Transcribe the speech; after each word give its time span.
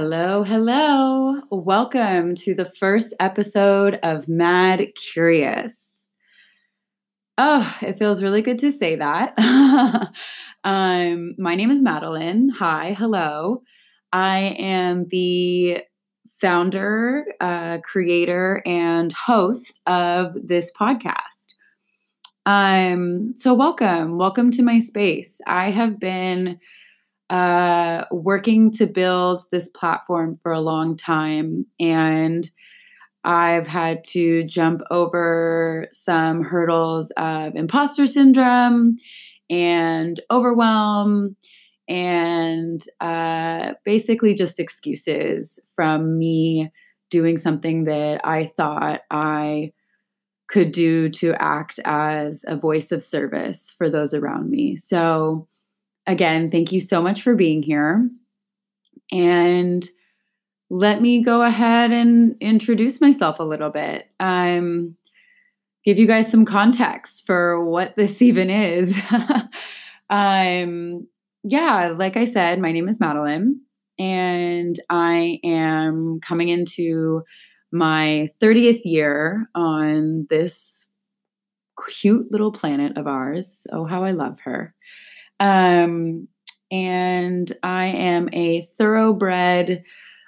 Hello, 0.00 0.44
hello. 0.44 1.42
Welcome 1.50 2.36
to 2.36 2.54
the 2.54 2.70
first 2.78 3.14
episode 3.18 3.98
of 4.04 4.28
Mad 4.28 4.80
Curious. 4.94 5.74
Oh, 7.36 7.76
it 7.82 7.98
feels 7.98 8.22
really 8.22 8.40
good 8.40 8.60
to 8.60 8.70
say 8.70 8.94
that. 8.94 9.34
um, 10.62 11.34
my 11.36 11.56
name 11.56 11.72
is 11.72 11.82
Madeline. 11.82 12.48
Hi, 12.48 12.94
hello. 12.96 13.62
I 14.12 14.54
am 14.60 15.06
the 15.08 15.78
founder, 16.40 17.24
uh, 17.40 17.78
creator, 17.82 18.62
and 18.64 19.12
host 19.12 19.80
of 19.88 20.36
this 20.40 20.70
podcast. 20.78 21.56
Um, 22.46 23.34
so, 23.36 23.52
welcome. 23.52 24.16
Welcome 24.16 24.52
to 24.52 24.62
my 24.62 24.78
space. 24.78 25.40
I 25.48 25.72
have 25.72 25.98
been 25.98 26.60
uh, 27.30 28.04
working 28.10 28.70
to 28.72 28.86
build 28.86 29.42
this 29.52 29.68
platform 29.68 30.38
for 30.42 30.52
a 30.52 30.60
long 30.60 30.96
time. 30.96 31.66
And 31.78 32.48
I've 33.24 33.66
had 33.66 34.04
to 34.04 34.44
jump 34.44 34.80
over 34.90 35.86
some 35.90 36.42
hurdles 36.42 37.10
of 37.16 37.54
imposter 37.56 38.06
syndrome 38.06 38.96
and 39.50 40.20
overwhelm 40.30 41.36
and 41.88 42.82
uh, 43.00 43.72
basically 43.84 44.34
just 44.34 44.60
excuses 44.60 45.58
from 45.74 46.18
me 46.18 46.70
doing 47.10 47.38
something 47.38 47.84
that 47.84 48.20
I 48.24 48.52
thought 48.56 49.00
I 49.10 49.72
could 50.48 50.72
do 50.72 51.08
to 51.10 51.34
act 51.42 51.80
as 51.84 52.44
a 52.46 52.56
voice 52.56 52.92
of 52.92 53.04
service 53.04 53.74
for 53.76 53.88
those 53.90 54.14
around 54.14 54.50
me. 54.50 54.76
So, 54.76 55.46
again, 56.08 56.50
thank 56.50 56.72
you 56.72 56.80
so 56.80 57.00
much 57.00 57.22
for 57.22 57.36
being 57.36 57.62
here. 57.62 58.08
And 59.12 59.88
let 60.70 61.00
me 61.00 61.22
go 61.22 61.42
ahead 61.42 61.92
and 61.92 62.34
introduce 62.40 63.00
myself 63.00 63.38
a 63.38 63.44
little 63.44 63.70
bit. 63.70 64.10
Um, 64.18 64.96
give 65.84 65.98
you 65.98 66.06
guys 66.06 66.30
some 66.30 66.44
context 66.44 67.24
for 67.26 67.64
what 67.64 67.94
this 67.96 68.20
even 68.22 68.50
is. 68.50 69.00
um, 70.10 71.06
yeah, 71.44 71.94
like 71.96 72.16
I 72.16 72.24
said, 72.24 72.58
my 72.58 72.72
name 72.72 72.88
is 72.88 72.98
Madeline, 72.98 73.60
and 73.98 74.78
I 74.90 75.38
am 75.44 76.20
coming 76.20 76.48
into 76.48 77.22
my 77.70 78.30
30th 78.40 78.80
year 78.84 79.48
on 79.54 80.26
this 80.30 80.88
cute 81.88 82.30
little 82.32 82.50
planet 82.50 82.96
of 82.96 83.06
ours. 83.06 83.66
Oh, 83.72 83.84
how 83.84 84.04
I 84.04 84.10
love 84.10 84.40
her. 84.40 84.74
Um, 85.40 86.28
and 86.70 87.56
I 87.62 87.86
am 87.86 88.28
a 88.32 88.68
thoroughbred, 88.76 89.82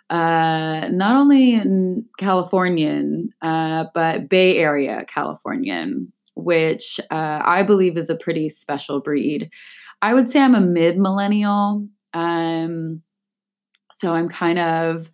uh, 0.08 0.89
not 0.91 1.17
only 1.17 1.55
in 1.55 2.06
Californian, 2.19 3.30
uh, 3.42 3.84
but 3.94 4.28
Bay 4.28 4.56
Area 4.56 5.05
Californian, 5.12 6.12
which 6.34 6.98
uh, 7.11 7.42
I 7.44 7.62
believe 7.62 7.97
is 7.97 8.08
a 8.08 8.17
pretty 8.17 8.48
special 8.48 9.00
breed. 9.00 9.50
I 10.02 10.14
would 10.14 10.30
say 10.30 10.41
I'm 10.41 10.55
a 10.55 10.61
mid 10.61 10.98
millennial. 10.98 11.86
Um, 12.14 13.02
so 13.92 14.14
I'm 14.14 14.28
kind 14.28 14.58
of, 14.58 15.11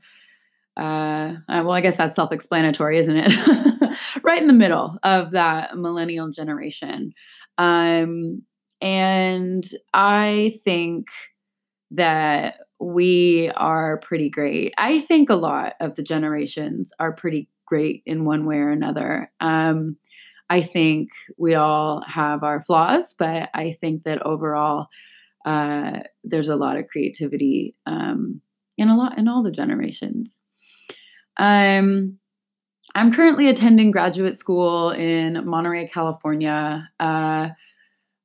uh, 0.77 1.35
uh 1.49 1.63
well, 1.65 1.73
I 1.73 1.81
guess 1.81 1.97
that's 1.97 2.15
self 2.15 2.31
explanatory, 2.31 2.99
isn't 2.99 3.17
it? 3.17 3.99
right 4.23 4.41
in 4.41 4.47
the 4.47 4.53
middle 4.53 4.99
of 5.03 5.33
that 5.33 5.77
millennial 5.77 6.31
generation. 6.31 7.13
Um, 7.59 8.43
and 8.81 9.65
I 9.95 10.61
think 10.65 11.09
that 11.93 12.59
we 12.79 13.51
are 13.57 13.99
pretty 13.99 14.29
great. 14.29 14.75
I 14.77 15.01
think 15.01 15.31
a 15.31 15.37
lot 15.37 15.75
of 15.81 15.97
the 15.97 16.03
generations 16.03 16.93
are 16.99 17.13
pretty 17.13 17.49
great 17.67 18.03
in 18.07 18.25
one 18.25 18.45
way 18.45 18.57
or 18.57 18.71
another. 18.71 19.31
Um, 19.41 19.97
I 20.49 20.63
think 20.63 21.11
we 21.37 21.55
all 21.55 22.03
have 22.07 22.45
our 22.45 22.63
flaws, 22.63 23.15
but 23.19 23.51
I 23.55 23.77
think 23.81 24.05
that 24.05 24.23
overall, 24.23 24.89
uh, 25.45 26.01
there's 26.23 26.49
a 26.49 26.57
lot 26.57 26.77
of 26.77 26.87
creativity 26.87 27.75
um, 27.87 28.41
in 28.77 28.89
a 28.89 28.97
lot 28.97 29.19
in 29.19 29.27
all 29.29 29.43
the 29.43 29.51
generations. 29.51 30.39
Um, 31.39 32.19
I'm 32.95 33.13
currently 33.13 33.49
attending 33.49 33.91
graduate 33.91 34.39
school 34.39 34.91
in 34.91 35.47
Monterey, 35.47 35.89
California. 35.89 36.89
Uh, 37.01 37.49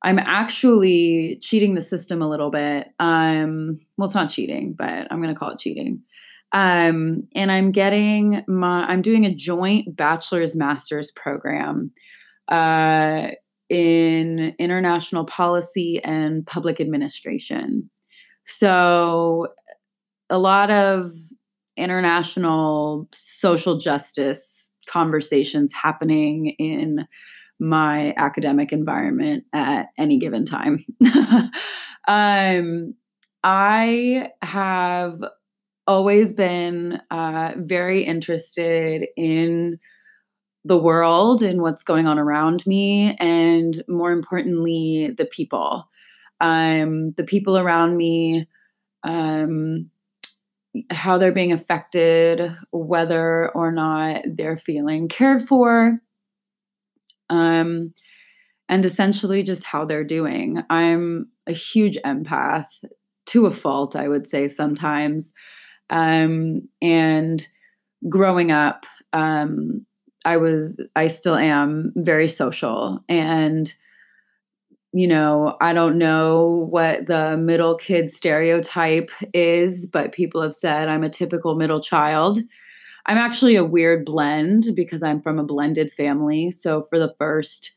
I'm 0.04 0.18
actually 0.18 1.38
cheating 1.42 1.74
the 1.74 1.82
system 1.82 2.22
a 2.22 2.28
little 2.28 2.50
bit. 2.50 2.88
Um, 2.98 3.78
well, 3.96 4.06
it's 4.06 4.14
not 4.14 4.30
cheating, 4.30 4.74
but 4.76 5.06
I'm 5.10 5.22
going 5.22 5.32
to 5.32 5.38
call 5.38 5.50
it 5.50 5.58
cheating. 5.58 6.02
Um, 6.52 7.26
and 7.34 7.50
I'm 7.50 7.72
getting 7.72 8.42
my, 8.46 8.84
I'm 8.84 9.00
doing 9.00 9.24
a 9.24 9.34
joint 9.34 9.96
bachelor's 9.96 10.54
master's 10.54 11.10
program 11.12 11.92
uh, 12.48 13.28
in 13.70 14.54
international 14.58 15.24
policy 15.24 16.02
and 16.04 16.44
public 16.46 16.80
administration. 16.80 17.88
So, 18.44 19.48
a 20.28 20.38
lot 20.38 20.70
of 20.70 21.12
international 21.76 23.08
social 23.12 23.78
justice 23.78 24.68
conversations 24.88 25.72
happening 25.72 26.54
in 26.58 27.06
my 27.62 28.12
academic 28.16 28.72
environment 28.72 29.44
at 29.52 29.90
any 29.96 30.18
given 30.18 30.44
time. 30.44 30.84
um, 32.08 32.92
I 33.44 34.30
have 34.42 35.20
always 35.86 36.32
been 36.32 37.00
uh, 37.12 37.52
very 37.56 38.02
interested 38.04 39.06
in 39.16 39.78
the 40.64 40.78
world 40.78 41.42
and 41.42 41.62
what's 41.62 41.84
going 41.84 42.08
on 42.08 42.18
around 42.18 42.66
me, 42.66 43.16
and 43.20 43.82
more 43.88 44.10
importantly, 44.10 45.14
the 45.16 45.26
people. 45.26 45.88
Um, 46.40 47.12
the 47.12 47.24
people 47.24 47.56
around 47.56 47.96
me, 47.96 48.48
um, 49.04 49.88
how 50.90 51.16
they're 51.16 51.30
being 51.30 51.52
affected, 51.52 52.56
whether 52.72 53.50
or 53.50 53.70
not 53.70 54.22
they're 54.26 54.58
feeling 54.58 55.06
cared 55.06 55.46
for, 55.46 56.00
um, 57.32 57.94
and 58.68 58.84
essentially 58.84 59.42
just 59.42 59.64
how 59.64 59.84
they're 59.84 60.04
doing. 60.04 60.62
I'm 60.70 61.28
a 61.46 61.52
huge 61.52 61.96
empath 62.04 62.68
to 63.26 63.46
a 63.46 63.50
fault, 63.52 63.96
I 63.96 64.08
would 64.08 64.28
say 64.28 64.48
sometimes. 64.48 65.32
Um, 65.90 66.68
and 66.80 67.46
growing 68.08 68.52
up, 68.52 68.84
um, 69.12 69.84
I 70.24 70.36
was, 70.36 70.76
I 70.94 71.08
still 71.08 71.36
am 71.36 71.92
very 71.96 72.28
social. 72.28 73.02
And, 73.08 73.72
you 74.92 75.08
know, 75.08 75.56
I 75.60 75.72
don't 75.72 75.98
know 75.98 76.68
what 76.70 77.06
the 77.06 77.36
middle 77.36 77.76
kid 77.76 78.10
stereotype 78.10 79.10
is, 79.32 79.86
but 79.86 80.12
people 80.12 80.42
have 80.42 80.54
said 80.54 80.88
I'm 80.88 81.02
a 81.02 81.10
typical 81.10 81.54
middle 81.56 81.80
child. 81.80 82.38
I'm 83.06 83.18
actually 83.18 83.56
a 83.56 83.64
weird 83.64 84.04
blend 84.04 84.68
because 84.74 85.02
I'm 85.02 85.20
from 85.20 85.38
a 85.38 85.44
blended 85.44 85.92
family. 85.94 86.50
So 86.50 86.82
for 86.82 86.98
the 86.98 87.14
first 87.18 87.76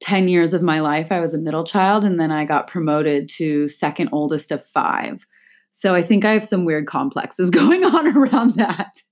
10 0.00 0.28
years 0.28 0.54
of 0.54 0.62
my 0.62 0.80
life, 0.80 1.10
I 1.10 1.20
was 1.20 1.34
a 1.34 1.38
middle 1.38 1.64
child, 1.64 2.04
and 2.04 2.20
then 2.20 2.30
I 2.30 2.44
got 2.44 2.68
promoted 2.68 3.28
to 3.30 3.68
second 3.68 4.10
oldest 4.12 4.52
of 4.52 4.64
five. 4.66 5.26
So 5.70 5.94
I 5.94 6.02
think 6.02 6.24
I 6.24 6.32
have 6.32 6.44
some 6.44 6.64
weird 6.64 6.86
complexes 6.86 7.50
going 7.50 7.84
on 7.84 8.16
around 8.16 8.54
that. 8.54 9.02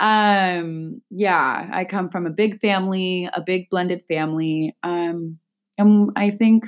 Um, 0.00 1.00
yeah, 1.10 1.68
I 1.72 1.84
come 1.84 2.08
from 2.08 2.26
a 2.26 2.30
big 2.30 2.60
family, 2.60 3.28
a 3.32 3.40
big 3.40 3.70
blended 3.70 4.02
family. 4.08 4.74
Um, 4.82 5.38
and 5.78 6.10
I 6.16 6.30
think 6.30 6.66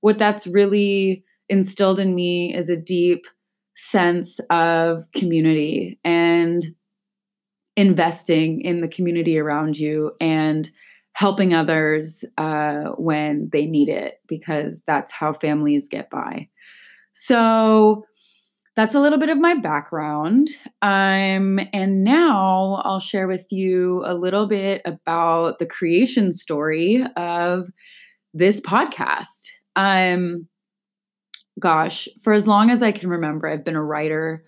what 0.00 0.18
that's 0.18 0.46
really 0.46 1.24
instilled 1.48 1.98
in 1.98 2.14
me 2.14 2.54
is 2.54 2.68
a 2.68 2.76
deep 2.76 3.26
sense 3.76 4.40
of 4.50 5.04
community 5.14 5.98
and 6.02 6.64
investing 7.76 8.60
in 8.62 8.80
the 8.80 8.88
community 8.88 9.38
around 9.38 9.78
you 9.78 10.12
and 10.20 10.70
helping 11.12 11.54
others 11.54 12.24
uh, 12.36 12.84
when 12.96 13.48
they 13.52 13.66
need 13.66 13.88
it 13.88 14.20
because 14.28 14.82
that's 14.86 15.12
how 15.12 15.32
families 15.32 15.88
get 15.88 16.10
by. 16.10 16.48
So 17.12 18.04
that's 18.76 18.94
a 18.94 19.00
little 19.00 19.18
bit 19.18 19.30
of 19.30 19.38
my 19.38 19.54
background. 19.54 20.48
Um, 20.82 21.58
and 21.72 22.04
now 22.04 22.82
I'll 22.84 23.00
share 23.00 23.26
with 23.26 23.46
you 23.50 24.02
a 24.04 24.14
little 24.14 24.46
bit 24.46 24.82
about 24.84 25.58
the 25.58 25.64
creation 25.64 26.34
story 26.34 27.02
of 27.16 27.70
this 28.34 28.60
podcast. 28.60 29.48
Um, 29.76 30.46
gosh, 31.58 32.06
for 32.22 32.34
as 32.34 32.46
long 32.46 32.70
as 32.70 32.82
I 32.82 32.92
can 32.92 33.08
remember, 33.08 33.48
I've 33.48 33.64
been 33.64 33.76
a 33.76 33.82
writer. 33.82 34.44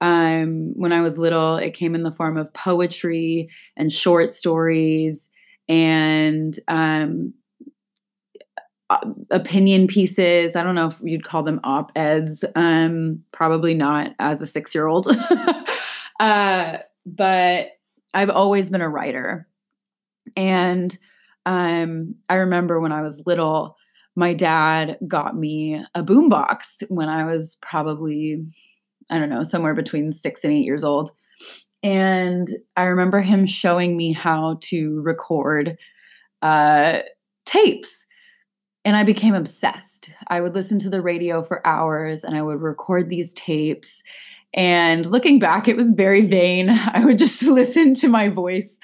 Um, 0.00 0.72
when 0.76 0.92
I 0.92 1.00
was 1.00 1.18
little, 1.18 1.56
it 1.56 1.74
came 1.74 1.94
in 1.94 2.02
the 2.02 2.12
form 2.12 2.36
of 2.36 2.52
poetry 2.54 3.48
and 3.76 3.92
short 3.92 4.32
stories. 4.32 5.30
And 5.68 6.58
um, 6.68 7.34
uh, 8.90 8.98
opinion 9.30 9.86
pieces. 9.86 10.56
I 10.56 10.64
don't 10.64 10.74
know 10.74 10.88
if 10.88 11.00
you'd 11.02 11.24
call 11.24 11.44
them 11.44 11.60
op 11.62 11.92
eds. 11.94 12.44
Um, 12.56 13.22
probably 13.30 13.72
not 13.72 14.16
as 14.18 14.42
a 14.42 14.48
six 14.48 14.74
year 14.74 14.88
old. 14.88 15.06
uh, 16.20 16.78
but 17.06 17.68
I've 18.14 18.30
always 18.30 18.68
been 18.68 18.80
a 18.80 18.88
writer. 18.88 19.46
And 20.36 20.96
um, 21.46 22.16
I 22.28 22.34
remember 22.34 22.80
when 22.80 22.90
I 22.90 23.02
was 23.02 23.22
little, 23.26 23.76
my 24.16 24.34
dad 24.34 24.98
got 25.06 25.36
me 25.36 25.84
a 25.94 26.02
boombox 26.02 26.82
when 26.88 27.08
I 27.08 27.24
was 27.24 27.56
probably, 27.62 28.44
I 29.10 29.18
don't 29.18 29.28
know, 29.28 29.42
somewhere 29.42 29.74
between 29.74 30.12
six 30.12 30.44
and 30.44 30.52
eight 30.52 30.64
years 30.64 30.84
old. 30.84 31.10
And 31.82 32.48
I 32.76 32.84
remember 32.84 33.20
him 33.20 33.46
showing 33.46 33.96
me 33.96 34.12
how 34.12 34.58
to 34.62 35.00
record 35.02 35.76
uh, 36.42 37.00
tapes. 37.46 38.06
And 38.84 38.96
I 38.96 39.04
became 39.04 39.34
obsessed. 39.34 40.10
I 40.28 40.40
would 40.40 40.54
listen 40.54 40.78
to 40.80 40.90
the 40.90 41.02
radio 41.02 41.42
for 41.42 41.66
hours 41.66 42.24
and 42.24 42.36
I 42.36 42.42
would 42.42 42.62
record 42.62 43.08
these 43.08 43.32
tapes. 43.34 44.02
And 44.54 45.06
looking 45.06 45.38
back, 45.38 45.68
it 45.68 45.76
was 45.76 45.90
very 45.90 46.22
vain. 46.22 46.70
I 46.92 47.04
would 47.04 47.18
just 47.18 47.42
listen 47.44 47.94
to 47.94 48.08
my 48.08 48.28
voice 48.28 48.78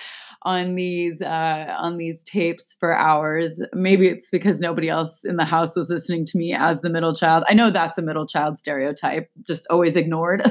on 0.47 0.77
these 0.77 1.21
uh, 1.21 1.75
on 1.77 1.99
these 1.99 2.23
tapes 2.23 2.77
for 2.79 2.97
hours. 2.97 3.61
Maybe 3.75 4.07
it's 4.07 4.31
because 4.31 4.61
nobody 4.61 4.89
else 4.89 5.25
in 5.25 5.37
the 5.37 5.45
house 5.45 5.75
was 5.75 5.91
listening 5.91 6.25
to 6.27 6.39
me 6.39 6.55
as 6.55 6.81
the 6.81 6.89
middle 6.89 7.15
child. 7.15 7.43
I 7.49 7.55
know 7.55 7.69
that's 7.69 7.99
a 7.99 8.03
middle 8.03 8.29
child 8.29 8.57
stereotype, 8.57 9.29
just 9.45 9.67
always 9.71 9.97
ignored. 9.97 10.43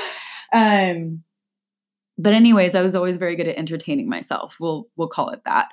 um, 0.54 1.22
but 2.16 2.32
anyways, 2.32 2.74
I 2.74 2.80
was 2.80 2.94
always 2.94 3.18
very 3.18 3.36
good 3.36 3.46
at 3.46 3.58
entertaining 3.58 4.08
myself. 4.08 4.56
We'll 4.58 4.88
we'll 4.96 5.08
call 5.08 5.28
it 5.28 5.42
that. 5.44 5.68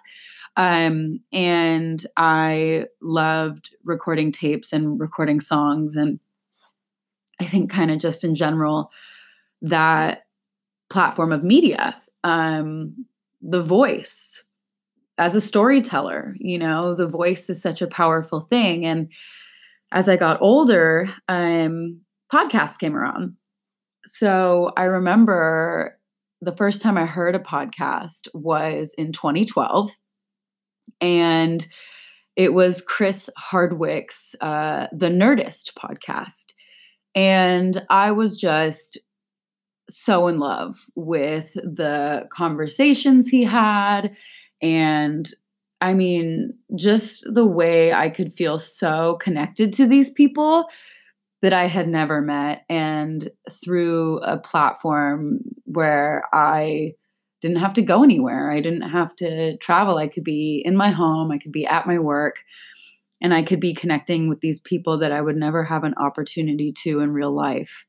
Um, 0.57 1.21
and 1.31 2.05
I 2.17 2.87
loved 3.01 3.73
recording 3.85 4.33
tapes 4.33 4.73
and 4.73 4.99
recording 4.99 5.39
songs, 5.39 5.95
and 5.95 6.19
I 7.39 7.45
think 7.45 7.71
kind 7.71 7.89
of 7.89 7.99
just 7.99 8.25
in 8.25 8.35
general 8.35 8.91
that 9.61 10.25
platform 10.89 11.31
of 11.31 11.41
media 11.41 11.95
um, 12.25 13.05
the 13.41 13.61
voice 13.63 14.43
as 15.17 15.35
a 15.35 15.41
storyteller 15.41 16.35
you 16.39 16.57
know 16.57 16.95
the 16.95 17.07
voice 17.07 17.49
is 17.49 17.61
such 17.61 17.81
a 17.81 17.87
powerful 17.87 18.41
thing. 18.49 18.85
And 18.85 19.09
as 19.91 20.07
i 20.07 20.15
got 20.15 20.41
older 20.41 21.09
um 21.27 21.99
podcasts 22.31 22.79
came 22.79 22.95
around. 22.95 23.35
So 24.05 24.71
i 24.77 24.83
remember 24.83 25.97
the 26.41 26.55
first 26.55 26.81
time 26.81 26.97
i 26.97 27.05
heard 27.05 27.35
a 27.35 27.39
podcast 27.39 28.27
was 28.33 28.93
in 28.97 29.11
2012 29.11 29.91
and 30.99 31.67
it 32.35 32.53
was 32.53 32.81
chris 32.81 33.29
hardwick's 33.37 34.35
uh, 34.41 34.87
the 34.91 35.09
nerdist 35.09 35.73
podcast. 35.73 36.53
And 37.15 37.81
i 37.89 38.11
was 38.11 38.37
just 38.37 38.97
so 39.91 40.27
in 40.27 40.39
love 40.39 40.85
with 40.95 41.53
the 41.53 42.27
conversations 42.31 43.27
he 43.27 43.43
had. 43.43 44.15
And 44.61 45.31
I 45.81 45.93
mean, 45.93 46.53
just 46.75 47.25
the 47.33 47.45
way 47.45 47.91
I 47.91 48.09
could 48.09 48.33
feel 48.35 48.59
so 48.59 49.17
connected 49.21 49.73
to 49.73 49.87
these 49.87 50.09
people 50.09 50.67
that 51.41 51.53
I 51.53 51.65
had 51.65 51.87
never 51.87 52.21
met. 52.21 52.65
And 52.69 53.29
through 53.63 54.19
a 54.19 54.37
platform 54.37 55.39
where 55.65 56.23
I 56.33 56.93
didn't 57.41 57.57
have 57.57 57.73
to 57.73 57.81
go 57.81 58.03
anywhere, 58.03 58.51
I 58.51 58.61
didn't 58.61 58.89
have 58.89 59.15
to 59.17 59.57
travel. 59.57 59.97
I 59.97 60.07
could 60.07 60.23
be 60.23 60.61
in 60.63 60.77
my 60.77 60.91
home, 60.91 61.31
I 61.31 61.39
could 61.39 61.51
be 61.51 61.65
at 61.65 61.87
my 61.87 61.97
work, 61.97 62.43
and 63.19 63.33
I 63.33 63.41
could 63.41 63.59
be 63.59 63.73
connecting 63.73 64.29
with 64.29 64.41
these 64.41 64.59
people 64.59 64.99
that 64.99 65.11
I 65.11 65.21
would 65.21 65.35
never 65.35 65.63
have 65.63 65.83
an 65.83 65.95
opportunity 65.97 66.71
to 66.83 66.99
in 66.99 67.11
real 67.11 67.33
life. 67.33 67.85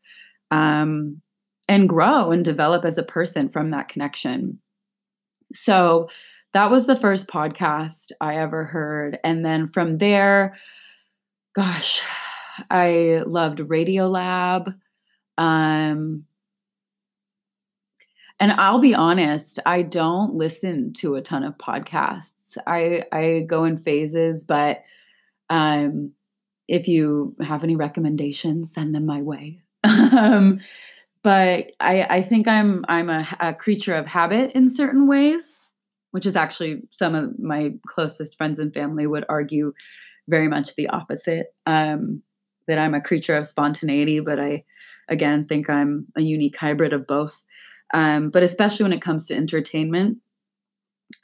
Um, 0.51 1.21
and 1.69 1.89
grow 1.89 2.31
and 2.31 2.45
develop 2.45 2.85
as 2.85 2.99
a 2.99 3.03
person 3.03 3.49
from 3.49 3.71
that 3.71 3.89
connection. 3.89 4.59
So 5.53 6.09
that 6.55 6.71
was 6.71 6.87
the 6.87 6.97
first 6.97 7.27
podcast 7.29 8.13
I 8.21 8.37
ever 8.37 8.65
heard. 8.65 9.19
And 9.25 9.45
then 9.45 9.69
from 9.69 9.99
there, 9.99 10.57
gosh, 11.55 12.03
I 12.71 13.23
loved 13.27 13.59
Radiolab. 13.59 14.75
Um, 15.39 16.25
and 18.39 18.53
I'll 18.53 18.81
be 18.81 18.95
honest, 18.95 19.61
I 19.65 19.83
don't 19.83 20.35
listen 20.35 20.93
to 20.95 21.15
a 21.15 21.23
ton 21.23 21.45
of 21.45 21.57
podcasts. 21.59 22.59
I 22.67 23.05
I 23.13 23.45
go 23.47 23.65
in 23.65 23.79
phases, 23.79 24.45
but 24.45 24.83
um, 25.49 26.13
if 26.69 26.89
you 26.89 27.37
have 27.41 27.63
any 27.63 27.77
recommendations, 27.77 28.73
send 28.73 28.95
them 28.95 29.07
my 29.07 29.23
way. 29.23 29.61
um, 29.85 30.61
but 31.23 31.73
I, 31.81 32.03
I 32.09 32.23
think 32.23 32.49
I'm 32.49 32.85
I'm 32.89 33.11
a, 33.11 33.27
a 33.41 33.55
creature 33.55 33.95
of 33.95 34.07
habit 34.07 34.53
in 34.53 34.69
certain 34.69 35.07
ways, 35.07 35.59
which 36.11 36.27
is 36.27 36.37
actually 36.37 36.83
some 36.91 37.15
of 37.15 37.39
my 37.39 37.73
closest 37.87 38.37
friends 38.37 38.59
and 38.59 38.73
family 38.75 39.07
would 39.07 39.25
argue 39.29 39.73
very 40.29 40.49
much 40.49 40.75
the 40.75 40.89
opposite. 40.89 41.55
Um, 41.67 42.23
that 42.69 42.79
I'm 42.79 42.95
a 42.95 43.01
creature 43.01 43.35
of 43.37 43.47
spontaneity, 43.47 44.21
but 44.21 44.39
I 44.39 44.65
again 45.09 45.47
think 45.47 45.69
I'm 45.69 46.07
a 46.17 46.21
unique 46.21 46.57
hybrid 46.57 46.93
of 46.93 47.07
both. 47.07 47.43
Um, 47.93 48.31
but 48.31 48.43
especially 48.43 48.85
when 48.85 48.93
it 48.93 49.03
comes 49.03 49.27
to 49.27 49.35
entertainment, 49.35 50.19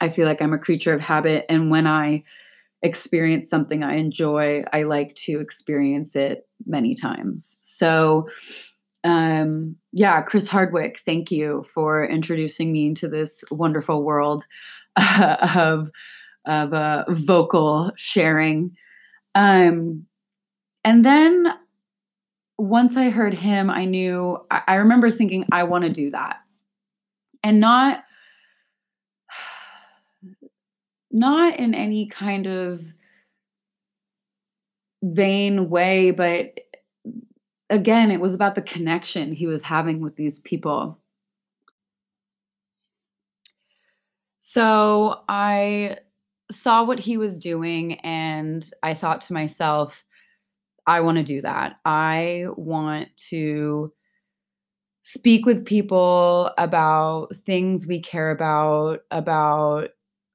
I 0.01 0.09
feel 0.09 0.27
like 0.27 0.41
I'm 0.41 0.53
a 0.53 0.59
creature 0.59 0.93
of 0.93 1.01
habit, 1.01 1.45
and 1.49 1.71
when 1.71 1.87
I 1.87 2.23
experience 2.81 3.49
something 3.49 3.83
I 3.83 3.95
enjoy, 3.95 4.63
I 4.71 4.83
like 4.83 5.13
to 5.15 5.39
experience 5.39 6.15
it 6.15 6.47
many 6.65 6.95
times. 6.95 7.57
So 7.61 8.29
um, 9.03 9.75
yeah, 9.91 10.21
Chris 10.21 10.47
Hardwick, 10.47 10.99
thank 11.05 11.31
you 11.31 11.65
for 11.73 12.05
introducing 12.05 12.71
me 12.71 12.87
into 12.87 13.07
this 13.07 13.43
wonderful 13.49 14.03
world 14.03 14.45
uh, 14.95 15.37
of 15.55 15.89
of 16.45 16.73
uh, 16.73 17.05
vocal 17.09 17.91
sharing. 17.95 18.75
Um, 19.35 20.05
and 20.83 21.05
then 21.05 21.47
once 22.57 22.97
I 22.97 23.09
heard 23.09 23.33
him, 23.33 23.69
I 23.69 23.85
knew 23.85 24.37
I, 24.51 24.61
I 24.67 24.75
remember 24.75 25.11
thinking 25.11 25.45
I 25.51 25.63
want 25.63 25.85
to 25.85 25.89
do 25.89 26.11
that, 26.11 26.37
and 27.43 27.59
not 27.59 28.03
not 31.11 31.57
in 31.57 31.73
any 31.73 32.07
kind 32.07 32.47
of 32.47 32.81
vain 35.01 35.69
way, 35.69 36.11
but 36.11 36.59
again, 37.69 38.11
it 38.11 38.19
was 38.19 38.33
about 38.33 38.55
the 38.55 38.61
connection 38.61 39.31
he 39.31 39.47
was 39.47 39.61
having 39.61 40.01
with 40.01 40.15
these 40.15 40.39
people. 40.39 40.99
So 44.39 45.21
I 45.29 45.97
saw 46.51 46.83
what 46.83 46.99
he 46.99 47.17
was 47.17 47.37
doing 47.37 47.99
and 47.99 48.69
I 48.81 48.93
thought 48.93 49.21
to 49.21 49.33
myself, 49.33 50.03
I 50.87 51.01
want 51.01 51.17
to 51.17 51.23
do 51.23 51.41
that. 51.41 51.75
I 51.85 52.47
want 52.55 53.15
to 53.29 53.93
speak 55.03 55.45
with 55.45 55.65
people 55.65 56.51
about 56.57 57.35
things 57.45 57.85
we 57.85 57.99
care 57.99 58.31
about, 58.31 59.01
about 59.11 59.89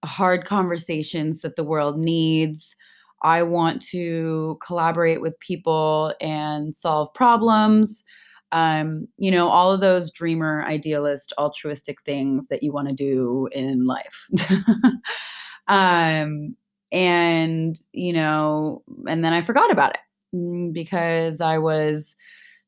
hard 0.04 0.44
conversations 0.44 1.40
that 1.40 1.56
the 1.56 1.64
world 1.64 1.98
needs, 1.98 2.76
I 3.24 3.42
want 3.42 3.82
to 3.86 4.58
collaborate 4.64 5.22
with 5.22 5.40
people 5.40 6.14
and 6.20 6.76
solve 6.76 7.12
problems. 7.14 8.04
Um, 8.52 9.08
you 9.16 9.30
know, 9.30 9.48
all 9.48 9.72
of 9.72 9.80
those 9.80 10.12
dreamer, 10.12 10.62
idealist, 10.64 11.32
altruistic 11.38 11.96
things 12.04 12.44
that 12.50 12.62
you 12.62 12.72
want 12.72 12.88
to 12.88 12.94
do 12.94 13.48
in 13.50 13.86
life. 13.86 14.28
um, 15.68 16.54
and, 16.92 17.76
you 17.92 18.12
know, 18.12 18.82
and 19.08 19.24
then 19.24 19.32
I 19.32 19.42
forgot 19.42 19.72
about 19.72 19.94
it 19.94 20.36
mm, 20.36 20.72
because 20.72 21.40
I 21.40 21.58
was 21.58 22.14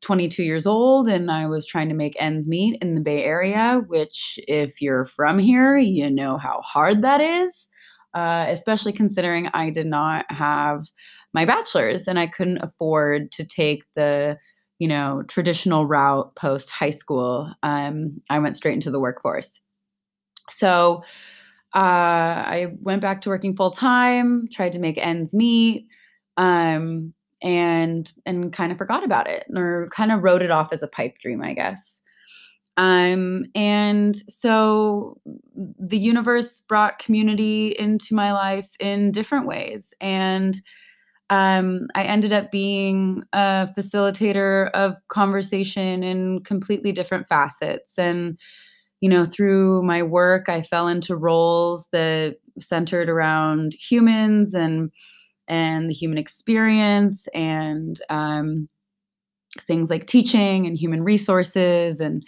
22 0.01 0.43
years 0.43 0.67
old 0.67 1.07
and 1.07 1.31
I 1.31 1.47
was 1.47 1.67
trying 1.67 1.89
to 1.91 1.95
make 1.95 2.21
ends 2.21 2.49
meet 2.49 2.79
in 2.83 2.95
the 2.95 3.01
Bay 3.01 3.23
Area, 3.23 3.83
which, 3.87 4.41
if 4.49 4.81
you're 4.83 5.05
from 5.05 5.39
here, 5.39 5.77
you 5.79 6.11
know 6.11 6.39
how 6.39 6.61
hard 6.63 7.03
that 7.03 7.21
is. 7.21 7.69
Uh, 8.17 8.47
especially 8.49 8.95
considering 8.95 9.47
I 9.53 9.69
did 9.69 9.87
not 9.87 10.25
have 10.31 10.87
my 11.35 11.45
bachelor's 11.45 12.09
and 12.09 12.19
I 12.19 12.27
couldn't 12.27 12.63
afford 12.63 13.31
to 13.33 13.45
take 13.45 13.85
the 13.95 14.39
you 14.79 14.89
know 14.89 15.23
traditional 15.29 15.85
route 15.85 16.35
post 16.35 16.71
high 16.71 16.93
school. 16.93 17.53
Um, 17.63 18.23
I 18.31 18.39
went 18.39 18.57
straight 18.57 18.73
into 18.73 18.91
the 18.91 19.01
workforce. 19.01 19.61
So 20.49 21.05
uh, 21.75 21.79
I 21.79 22.69
went 22.81 23.03
back 23.03 23.21
to 23.23 23.29
working 23.29 23.55
full 23.55 23.73
time, 23.73 24.49
tried 24.51 24.73
to 24.73 24.79
make 24.79 24.97
ends 24.97 25.35
meet, 25.35 25.87
um, 26.39 27.13
and 27.43 28.11
and 28.25 28.51
kind 28.51 28.73
of 28.73 28.79
forgot 28.79 29.05
about 29.05 29.29
it 29.29 29.45
or 29.55 29.91
kind 29.93 30.11
of 30.11 30.23
wrote 30.23 30.41
it 30.41 30.51
off 30.51 30.73
as 30.73 30.83
a 30.83 30.89
pipe 30.89 31.19
dream, 31.19 31.43
I 31.43 31.53
guess. 31.53 32.01
Um, 32.77 33.47
and 33.55 34.17
so 34.29 35.19
the 35.55 35.99
universe 35.99 36.61
brought 36.61 36.99
community 36.99 37.75
into 37.79 38.15
my 38.15 38.33
life 38.33 38.69
in 38.81 39.13
different 39.13 39.47
ways. 39.47 39.95
And 40.01 40.61
um, 41.31 41.89
I 41.95 42.05
ended 42.05 42.33
up 42.33 42.53
being 42.53 43.23
a 43.33 43.69
facilitator 43.77 44.71
of 44.73 44.97
conversation 45.09 46.03
in 46.03 46.45
completely 46.45 46.93
different 46.93 47.27
facets. 47.29 47.99
And, 47.99 48.39
you 49.01 49.09
know, 49.09 49.25
through 49.25 49.83
my 49.83 50.03
work, 50.03 50.49
I 50.49 50.63
fell 50.63 50.87
into 50.87 51.17
roles 51.17 51.89
that 51.93 52.37
centered 52.59 53.09
around 53.09 53.75
humans 53.75 54.55
and 54.55 54.91
and 55.49 55.89
the 55.89 55.95
human 55.95 56.19
experience 56.19 57.29
and 57.29 58.01
um, 58.11 58.69
things 59.67 59.91
like 59.91 60.07
teaching 60.07 60.67
and 60.67 60.77
human 60.77 61.03
resources 61.03 62.01
and 62.01 62.25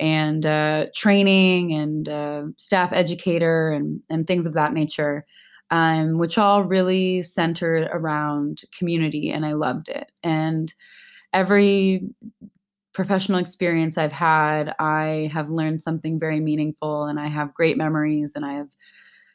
and 0.00 0.46
uh, 0.46 0.86
training 0.94 1.72
and 1.72 2.08
uh, 2.08 2.42
staff 2.56 2.92
educator 2.92 3.70
and 3.70 4.00
and 4.10 4.26
things 4.26 4.46
of 4.46 4.54
that 4.54 4.72
nature 4.72 5.24
um, 5.70 6.18
which 6.18 6.38
all 6.38 6.64
really 6.64 7.22
centered 7.22 7.88
around 7.92 8.62
community, 8.76 9.30
and 9.30 9.44
I 9.44 9.52
loved 9.52 9.88
it. 9.88 10.10
And 10.22 10.72
every 11.32 12.08
professional 12.94 13.38
experience 13.38 13.98
I've 13.98 14.12
had, 14.12 14.74
I 14.78 15.30
have 15.32 15.50
learned 15.50 15.82
something 15.82 16.18
very 16.18 16.40
meaningful, 16.40 17.04
and 17.04 17.20
I 17.20 17.28
have 17.28 17.54
great 17.54 17.76
memories, 17.76 18.32
and 18.34 18.44
I 18.44 18.54
have 18.54 18.68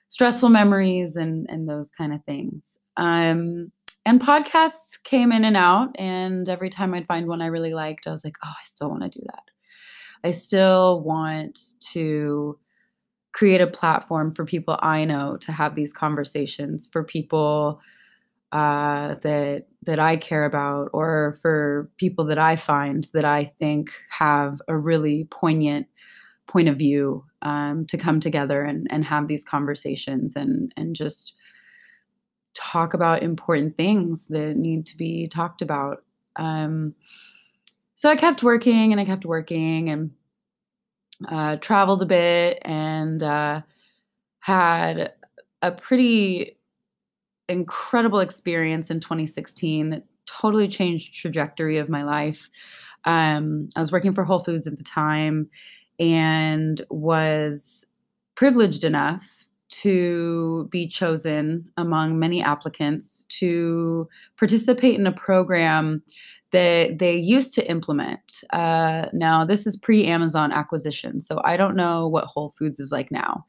stressful 0.10 0.50
memories, 0.50 1.16
and 1.16 1.48
and 1.50 1.70
those 1.70 1.92
kind 1.92 2.14
of 2.14 2.24
things. 2.26 2.78
Um, 2.98 3.72
and 4.06 4.20
podcasts 4.20 5.02
came 5.04 5.32
in 5.32 5.46
and 5.46 5.56
out, 5.56 5.96
and 6.00 6.50
every 6.50 6.70
time 6.70 6.94
I'd 6.94 7.08
find 7.08 7.28
one 7.28 7.42
I 7.42 7.48
really 7.48 7.74
liked, 7.74 8.08
I 8.08 8.12
was 8.12 8.26
like, 8.26 8.36
oh, 8.44 8.50
I 8.50 8.66
still 8.68 8.90
want 8.90 9.04
to 9.04 9.10
do 9.10 9.24
that. 9.28 9.53
I 10.24 10.32
still 10.32 11.02
want 11.02 11.60
to 11.92 12.58
create 13.34 13.62
a 13.62 13.68
platform 13.68 14.34
for 14.34 14.46
people 14.46 14.78
I 14.82 15.06
know 15.06 15.38
to 15.38 15.52
have 15.52 15.76
these 15.76 15.92
conversations, 15.92 16.88
for 16.92 17.04
people 17.04 17.82
uh, 18.52 19.16
that 19.16 19.66
that 19.82 20.00
I 20.00 20.18
care 20.18 20.46
about, 20.46 20.90
or 20.94 21.40
for 21.42 21.90
people 21.98 22.26
that 22.26 22.38
I 22.38 22.56
find 22.56 23.08
that 23.14 23.26
I 23.26 23.46
think 23.60 23.92
have 24.10 24.62
a 24.68 24.78
really 24.78 25.28
poignant 25.32 25.88
point 26.48 26.70
of 26.70 26.78
view 26.78 27.26
um, 27.42 27.86
to 27.88 27.98
come 27.98 28.20
together 28.20 28.64
and, 28.64 28.88
and 28.92 29.04
have 29.06 29.28
these 29.28 29.44
conversations 29.44 30.36
and 30.36 30.72
and 30.78 30.96
just 30.96 31.34
talk 32.54 32.94
about 32.94 33.24
important 33.24 33.76
things 33.76 34.28
that 34.28 34.56
need 34.56 34.86
to 34.86 34.98
be 34.98 35.28
talked 35.28 35.62
about. 35.62 36.04
Um, 36.36 36.94
so 37.96 38.10
I 38.10 38.16
kept 38.16 38.44
working 38.44 38.92
and 38.92 39.00
I 39.00 39.06
kept 39.06 39.26
working 39.26 39.90
and 39.90 40.12
uh, 41.28 41.58
traveled 41.58 42.02
a 42.02 42.06
bit 42.06 42.60
and 42.64 43.22
uh, 43.22 43.62
had 44.40 45.14
a 45.62 45.72
pretty 45.72 46.58
incredible 47.50 48.20
experience 48.20 48.90
in 48.90 49.00
2016 49.00 49.92
that 49.92 50.04
totally 50.26 50.68
changed 50.68 51.14
trajectory 51.14 51.78
of 51.78 51.90
my 51.90 52.04
life. 52.04 52.50
Um, 53.06 53.70
I 53.76 53.80
was 53.80 53.92
working 53.92 54.14
for 54.14 54.24
Whole 54.24 54.44
Foods 54.44 54.68
at 54.68 54.78
the 54.78 54.84
time 54.84 55.50
and 56.00 56.84
was 56.90 57.86
privileged 58.36 58.84
enough 58.84 59.26
to 59.70 60.68
be 60.72 60.88
chosen 60.88 61.68
among 61.78 62.20
many 62.20 62.42
applicants 62.42 63.26
to 63.28 64.08
participate 64.38 65.00
in 65.00 65.08
a 65.08 65.12
program 65.12 66.04
that 66.54 67.00
they 67.00 67.16
used 67.16 67.54
to 67.56 67.70
implement. 67.70 68.44
Uh, 68.52 69.08
now, 69.12 69.44
this 69.44 69.68
is 69.68 69.76
pre 69.76 70.06
Amazon 70.06 70.52
acquisition, 70.52 71.20
so 71.20 71.42
I 71.44 71.58
don't 71.58 71.76
know 71.76 72.08
what 72.08 72.26
Whole 72.26 72.54
Foods 72.58 72.80
is 72.80 72.92
like 72.92 73.12
now, 73.12 73.46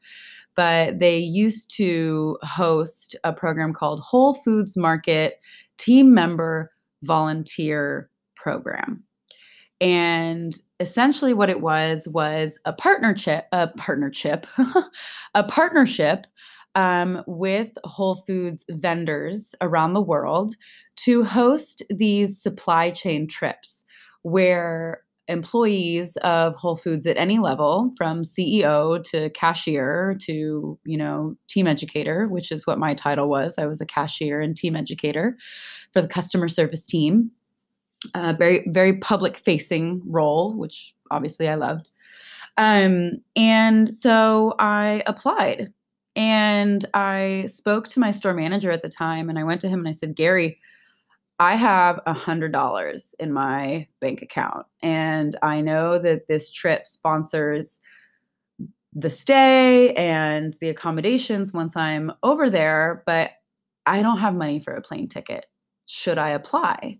but 0.55 0.99
they 0.99 1.17
used 1.17 1.71
to 1.77 2.37
host 2.41 3.15
a 3.23 3.31
program 3.31 3.73
called 3.73 4.01
Whole 4.01 4.33
Foods 4.33 4.75
Market 4.75 5.39
Team 5.77 6.13
Member 6.13 6.71
Volunteer 7.03 8.09
Program. 8.35 9.03
And 9.79 10.53
essentially, 10.79 11.33
what 11.33 11.49
it 11.51 11.61
was 11.61 12.07
was 12.07 12.57
a 12.65 12.73
partnership, 12.73 13.45
a 13.51 13.67
partnership, 13.67 14.47
a 15.35 15.43
partnership 15.43 16.25
um, 16.75 17.23
with 17.25 17.71
Whole 17.83 18.23
Foods 18.27 18.65
vendors 18.69 19.55
around 19.61 19.93
the 19.93 20.01
world 20.01 20.55
to 20.97 21.23
host 21.23 21.81
these 21.89 22.41
supply 22.41 22.91
chain 22.91 23.27
trips 23.27 23.85
where 24.23 25.01
employees 25.27 26.17
of 26.17 26.55
Whole 26.55 26.75
Foods 26.75 27.07
at 27.07 27.17
any 27.17 27.39
level, 27.39 27.91
from 27.97 28.23
CEO 28.23 29.01
to 29.09 29.29
cashier 29.31 30.15
to 30.21 30.77
you 30.85 30.97
know 30.97 31.35
team 31.47 31.67
educator, 31.67 32.27
which 32.27 32.51
is 32.51 32.67
what 32.67 32.79
my 32.79 32.93
title 32.93 33.27
was. 33.27 33.55
I 33.57 33.65
was 33.65 33.81
a 33.81 33.85
cashier 33.85 34.39
and 34.39 34.55
team 34.55 34.75
educator 34.75 35.37
for 35.93 36.01
the 36.01 36.07
customer 36.07 36.47
service 36.47 36.83
team. 36.83 37.31
A 38.13 38.33
very 38.33 38.65
very 38.67 38.97
public 38.97 39.37
facing 39.37 40.01
role, 40.05 40.55
which 40.55 40.93
obviously 41.09 41.47
I 41.47 41.55
loved. 41.55 41.89
Um, 42.57 43.13
and 43.35 43.93
so 43.93 44.53
I 44.59 45.03
applied 45.07 45.73
and 46.15 46.85
I 46.93 47.45
spoke 47.47 47.87
to 47.89 47.99
my 47.99 48.11
store 48.11 48.33
manager 48.33 48.71
at 48.71 48.81
the 48.81 48.89
time 48.89 49.29
and 49.29 49.37
I 49.37 49.43
went 49.43 49.61
to 49.61 49.67
him 49.67 49.79
and 49.79 49.87
I 49.87 49.91
said, 49.91 50.15
Gary, 50.15 50.59
I 51.39 51.55
have 51.55 51.99
a 52.05 52.13
hundred 52.13 52.53
dollars 52.53 53.13
in 53.19 53.33
my 53.33 53.87
bank 53.99 54.21
account. 54.21 54.65
And 54.81 55.35
I 55.41 55.59
know 55.59 55.99
that 55.99 56.27
this 56.27 56.51
trip 56.51 56.87
sponsors 56.87 57.81
the 58.97 59.09
stay 59.09 59.93
and 59.95 60.55
the 60.61 60.69
accommodations 60.69 61.51
once 61.51 61.75
I'm 61.75 62.13
over 62.23 62.49
there, 62.49 63.03
but 63.05 63.31
I 63.85 64.01
don't 64.01 64.19
have 64.19 64.33
money 64.33 64.59
for 64.59 64.71
a 64.71 64.81
plane 64.81 65.09
ticket. 65.09 65.47
Should 65.85 66.17
I 66.17 66.29
apply? 66.29 66.97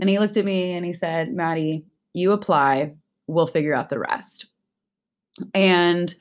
And 0.00 0.08
he 0.08 0.18
looked 0.18 0.38
at 0.38 0.46
me 0.46 0.72
and 0.72 0.86
he 0.86 0.92
said, 0.94 1.34
Maddie, 1.34 1.84
you 2.14 2.32
apply, 2.32 2.94
we'll 3.26 3.46
figure 3.46 3.74
out 3.74 3.90
the 3.90 3.98
rest. 3.98 4.46
And 5.52 6.14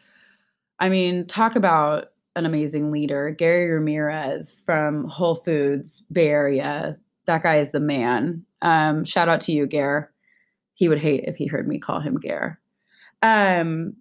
I 0.80 0.90
mean, 0.90 1.26
talk 1.26 1.56
about 1.56 2.10
an 2.38 2.46
amazing 2.46 2.92
leader, 2.92 3.32
Gary 3.32 3.70
Ramirez 3.72 4.62
from 4.66 5.06
Whole 5.06 5.36
Foods, 5.36 6.04
Bay 6.12 6.30
Area. 6.30 6.96
That 7.26 7.42
guy 7.44 7.58
is 7.58 7.72
the 7.72 7.80
man. 7.80 8.46
Um, 8.62 9.04
shout 9.04 9.28
out 9.28 9.42
to 9.42 9.52
you, 9.52 9.66
Gare. 9.66 10.12
He 10.76 10.88
would 10.88 11.00
hate 11.00 11.24
if 11.26 11.36
he 11.36 11.48
heard 11.48 11.68
me 11.68 11.80
call 11.80 12.00
him 12.00 12.20
Gare. 12.20 12.60
Um, 13.24 13.96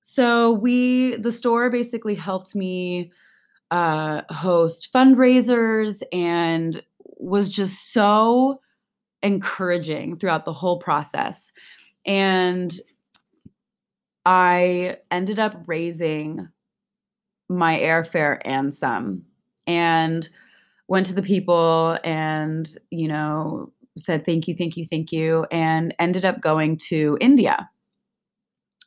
so 0.00 0.52
we, 0.52 1.16
the 1.16 1.32
store 1.32 1.70
basically 1.70 2.14
helped 2.14 2.54
me 2.54 3.10
uh, 3.70 4.22
host 4.28 4.90
fundraisers 4.94 6.02
and 6.12 6.82
was 7.16 7.48
just 7.48 7.92
so 7.92 8.60
encouraging 9.22 10.18
throughout 10.18 10.44
the 10.44 10.52
whole 10.52 10.78
process. 10.78 11.50
And 12.04 12.78
I 14.26 14.98
ended 15.10 15.38
up 15.38 15.62
raising 15.66 16.48
my 17.50 17.78
airfare 17.78 18.40
and 18.46 18.74
some. 18.74 19.22
And 19.66 20.28
went 20.90 21.06
to 21.06 21.14
the 21.14 21.22
people 21.22 21.96
and 22.02 22.76
you 22.90 23.06
know 23.06 23.72
said 23.96 24.26
thank 24.26 24.48
you 24.48 24.54
thank 24.56 24.76
you 24.76 24.84
thank 24.84 25.12
you 25.12 25.46
and 25.52 25.94
ended 26.00 26.24
up 26.24 26.40
going 26.40 26.76
to 26.76 27.16
india 27.20 27.70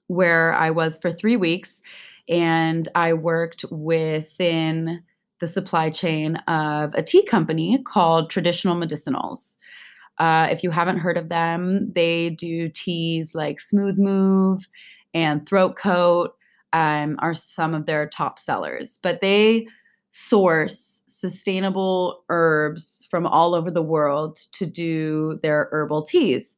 where 0.08 0.54
i 0.54 0.70
was 0.70 1.00
for 1.00 1.14
three 1.14 1.38
weeks 1.38 1.82
and 2.28 2.90
i 2.94 3.14
worked 3.14 3.64
within 3.72 5.02
the 5.40 5.48
supply 5.48 5.90
chain 5.90 6.36
of 6.48 6.94
a 6.94 7.04
tea 7.04 7.26
company 7.26 7.82
called 7.84 8.30
traditional 8.30 8.76
medicinals. 8.76 9.58
Uh, 10.20 10.48
if 10.50 10.64
you 10.64 10.70
haven't 10.70 11.00
heard 11.00 11.18
of 11.18 11.30
them 11.30 11.92
they 11.96 12.30
do 12.30 12.70
teas 12.70 13.34
like 13.34 13.60
smooth 13.60 13.98
move 13.98 14.68
and 15.14 15.48
throat 15.48 15.76
coat 15.76 16.36
um, 16.74 17.18
are 17.20 17.34
some 17.34 17.74
of 17.74 17.86
their 17.86 18.08
top 18.10 18.40
sellers, 18.40 19.00
but 19.02 19.22
they 19.22 19.68
source 20.12 21.02
sustainable 21.08 22.24
herbs 22.30 23.06
from 23.10 23.26
all 23.26 23.56
over 23.56 23.72
the 23.72 23.82
world 23.82 24.38
to 24.52 24.66
do 24.66 25.40
their 25.42 25.70
herbal 25.72 26.04
teas. 26.04 26.58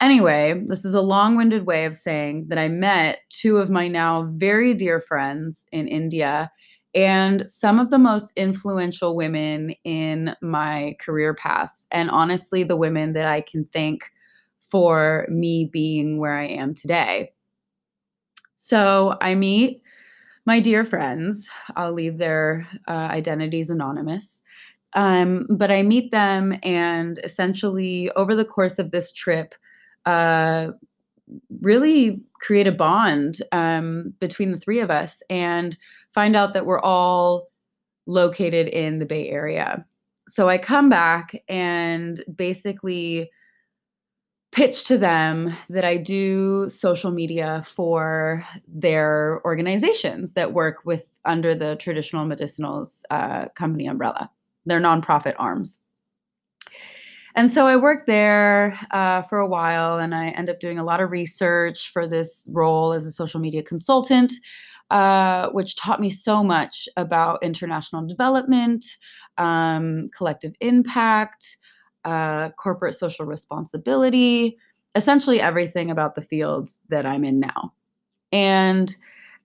Anyway, 0.00 0.62
this 0.66 0.84
is 0.84 0.94
a 0.94 1.00
long 1.00 1.36
winded 1.36 1.66
way 1.66 1.84
of 1.84 1.94
saying 1.94 2.46
that 2.48 2.58
I 2.58 2.68
met 2.68 3.20
two 3.30 3.56
of 3.56 3.70
my 3.70 3.88
now 3.88 4.30
very 4.36 4.74
dear 4.74 5.00
friends 5.00 5.66
in 5.72 5.88
India 5.88 6.50
and 6.94 7.48
some 7.48 7.78
of 7.78 7.90
the 7.90 7.98
most 7.98 8.32
influential 8.36 9.16
women 9.16 9.74
in 9.84 10.34
my 10.40 10.96
career 11.00 11.34
path. 11.34 11.72
And 11.90 12.10
honestly, 12.10 12.64
the 12.64 12.76
women 12.76 13.12
that 13.14 13.26
I 13.26 13.40
can 13.40 13.64
thank 13.64 14.04
for 14.70 15.26
me 15.30 15.68
being 15.72 16.18
where 16.18 16.34
I 16.34 16.46
am 16.46 16.74
today. 16.74 17.32
So 18.68 19.16
I 19.22 19.34
meet 19.34 19.82
my 20.44 20.60
dear 20.60 20.84
friends. 20.84 21.48
I'll 21.74 21.94
leave 21.94 22.18
their 22.18 22.68
uh, 22.86 22.90
identities 22.90 23.70
anonymous. 23.70 24.42
Um, 24.92 25.46
but 25.48 25.70
I 25.70 25.82
meet 25.82 26.10
them, 26.10 26.54
and 26.62 27.18
essentially, 27.24 28.10
over 28.10 28.34
the 28.34 28.44
course 28.44 28.78
of 28.78 28.90
this 28.90 29.10
trip, 29.10 29.54
uh, 30.04 30.72
really 31.62 32.20
create 32.34 32.66
a 32.66 32.72
bond 32.72 33.40
um, 33.52 34.12
between 34.20 34.52
the 34.52 34.60
three 34.60 34.80
of 34.80 34.90
us 34.90 35.22
and 35.30 35.74
find 36.12 36.36
out 36.36 36.52
that 36.52 36.66
we're 36.66 36.80
all 36.80 37.48
located 38.04 38.68
in 38.68 38.98
the 38.98 39.06
Bay 39.06 39.30
Area. 39.30 39.82
so 40.28 40.50
I 40.50 40.58
come 40.58 40.90
back 40.90 41.42
and 41.48 42.22
basically 42.36 43.30
pitch 44.52 44.84
to 44.84 44.96
them 44.96 45.54
that 45.68 45.84
I 45.84 45.98
do 45.98 46.70
social 46.70 47.10
media 47.10 47.62
for 47.66 48.44
their 48.66 49.40
organizations 49.44 50.32
that 50.32 50.54
work 50.54 50.78
with 50.84 51.12
under 51.24 51.54
the 51.54 51.76
traditional 51.76 52.26
medicinals 52.26 53.02
uh, 53.10 53.48
company 53.54 53.86
umbrella, 53.86 54.30
their 54.64 54.80
nonprofit 54.80 55.34
arms. 55.38 55.78
And 57.36 57.52
so 57.52 57.68
I 57.68 57.76
worked 57.76 58.06
there 58.06 58.76
uh, 58.90 59.22
for 59.22 59.38
a 59.38 59.46
while 59.46 59.98
and 59.98 60.14
I 60.14 60.30
end 60.30 60.50
up 60.50 60.58
doing 60.58 60.78
a 60.78 60.84
lot 60.84 61.00
of 61.00 61.12
research 61.12 61.92
for 61.92 62.08
this 62.08 62.48
role 62.50 62.92
as 62.92 63.06
a 63.06 63.12
social 63.12 63.38
media 63.38 63.62
consultant, 63.62 64.32
uh, 64.90 65.50
which 65.50 65.76
taught 65.76 66.00
me 66.00 66.10
so 66.10 66.42
much 66.42 66.88
about 66.96 67.42
international 67.42 68.04
development, 68.06 68.84
um, 69.36 70.08
collective 70.16 70.54
impact, 70.60 71.58
uh, 72.04 72.50
corporate 72.50 72.94
social 72.94 73.26
responsibility, 73.26 74.56
essentially 74.94 75.40
everything 75.40 75.90
about 75.90 76.14
the 76.14 76.22
fields 76.22 76.80
that 76.88 77.06
I'm 77.06 77.24
in 77.24 77.40
now. 77.40 77.72
And 78.32 78.94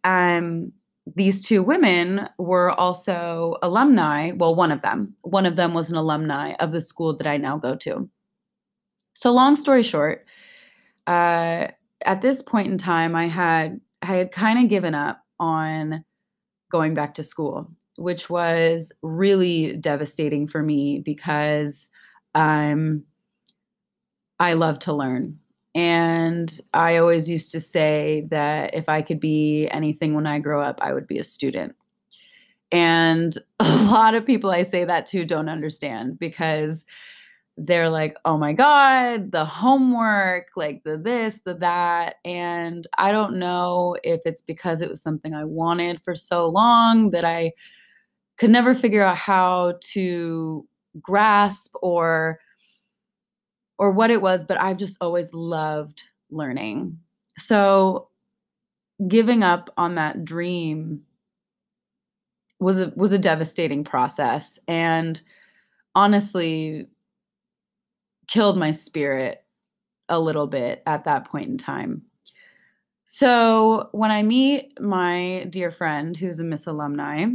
um, 0.03 0.71
these 1.15 1.45
two 1.45 1.63
women 1.63 2.27
were 2.37 2.71
also 2.71 3.57
alumni. 3.61 4.31
Well, 4.35 4.55
one 4.55 4.71
of 4.71 4.81
them, 4.81 5.15
one 5.21 5.45
of 5.45 5.55
them 5.55 5.73
was 5.73 5.91
an 5.91 5.97
alumni 5.97 6.53
of 6.59 6.71
the 6.71 6.81
school 6.81 7.15
that 7.17 7.27
I 7.27 7.37
now 7.37 7.57
go 7.57 7.75
to. 7.75 8.09
So, 9.13 9.31
long 9.31 9.55
story 9.55 9.83
short, 9.83 10.25
uh, 11.07 11.67
at 12.05 12.21
this 12.21 12.41
point 12.41 12.71
in 12.71 12.77
time, 12.77 13.15
I 13.15 13.27
had 13.27 13.79
I 14.01 14.15
had 14.15 14.31
kind 14.31 14.63
of 14.63 14.69
given 14.69 14.95
up 14.95 15.23
on 15.39 16.03
going 16.71 16.93
back 16.93 17.13
to 17.15 17.23
school, 17.23 17.69
which 17.97 18.29
was 18.29 18.91
really 19.01 19.77
devastating 19.77 20.47
for 20.47 20.63
me 20.63 20.99
because 20.99 21.89
I 24.39 24.53
love 24.53 24.79
to 24.79 24.93
learn. 24.93 25.39
And 25.75 26.59
I 26.73 26.97
always 26.97 27.29
used 27.29 27.51
to 27.53 27.59
say 27.59 28.27
that 28.29 28.73
if 28.73 28.87
I 28.89 29.01
could 29.01 29.19
be 29.19 29.67
anything 29.71 30.13
when 30.13 30.27
I 30.27 30.39
grow 30.39 30.61
up, 30.61 30.79
I 30.81 30.93
would 30.93 31.07
be 31.07 31.17
a 31.17 31.23
student. 31.23 31.75
And 32.71 33.37
a 33.59 33.75
lot 33.85 34.15
of 34.15 34.25
people 34.25 34.51
I 34.51 34.63
say 34.63 34.85
that 34.85 35.05
to 35.07 35.25
don't 35.25 35.49
understand 35.49 36.19
because 36.19 36.85
they're 37.55 37.89
like, 37.89 38.17
oh 38.25 38.37
my 38.37 38.51
God, 38.51 39.31
the 39.31 39.45
homework, 39.45 40.47
like 40.55 40.83
the 40.83 40.97
this, 40.97 41.39
the 41.45 41.53
that. 41.55 42.15
And 42.25 42.87
I 42.97 43.11
don't 43.11 43.37
know 43.37 43.95
if 44.03 44.21
it's 44.25 44.41
because 44.41 44.81
it 44.81 44.89
was 44.89 45.01
something 45.01 45.35
I 45.35 45.45
wanted 45.45 46.01
for 46.01 46.15
so 46.15 46.49
long 46.49 47.11
that 47.11 47.25
I 47.25 47.53
could 48.37 48.49
never 48.49 48.73
figure 48.73 49.03
out 49.03 49.17
how 49.17 49.75
to 49.93 50.67
grasp 51.01 51.75
or 51.81 52.39
or 53.79 53.91
what 53.91 54.11
it 54.11 54.21
was, 54.21 54.43
but 54.43 54.59
I've 54.59 54.77
just 54.77 54.97
always 55.01 55.33
loved 55.33 56.03
learning. 56.29 56.99
So 57.37 58.09
giving 59.07 59.43
up 59.43 59.69
on 59.77 59.95
that 59.95 60.23
dream 60.23 61.01
was 62.59 62.79
a 62.79 62.93
was 62.95 63.11
a 63.11 63.17
devastating 63.17 63.83
process 63.83 64.57
and 64.67 65.21
honestly 65.95 66.87
killed 68.27 68.57
my 68.57 68.71
spirit 68.71 69.43
a 70.09 70.19
little 70.19 70.47
bit 70.47 70.81
at 70.85 71.03
that 71.05 71.25
point 71.25 71.49
in 71.49 71.57
time. 71.57 72.03
So 73.05 73.89
when 73.91 74.11
I 74.11 74.23
meet 74.23 74.79
my 74.79 75.45
dear 75.49 75.71
friend 75.71 76.15
who's 76.15 76.39
a 76.39 76.43
Miss 76.43 76.65
alumni, 76.67 77.25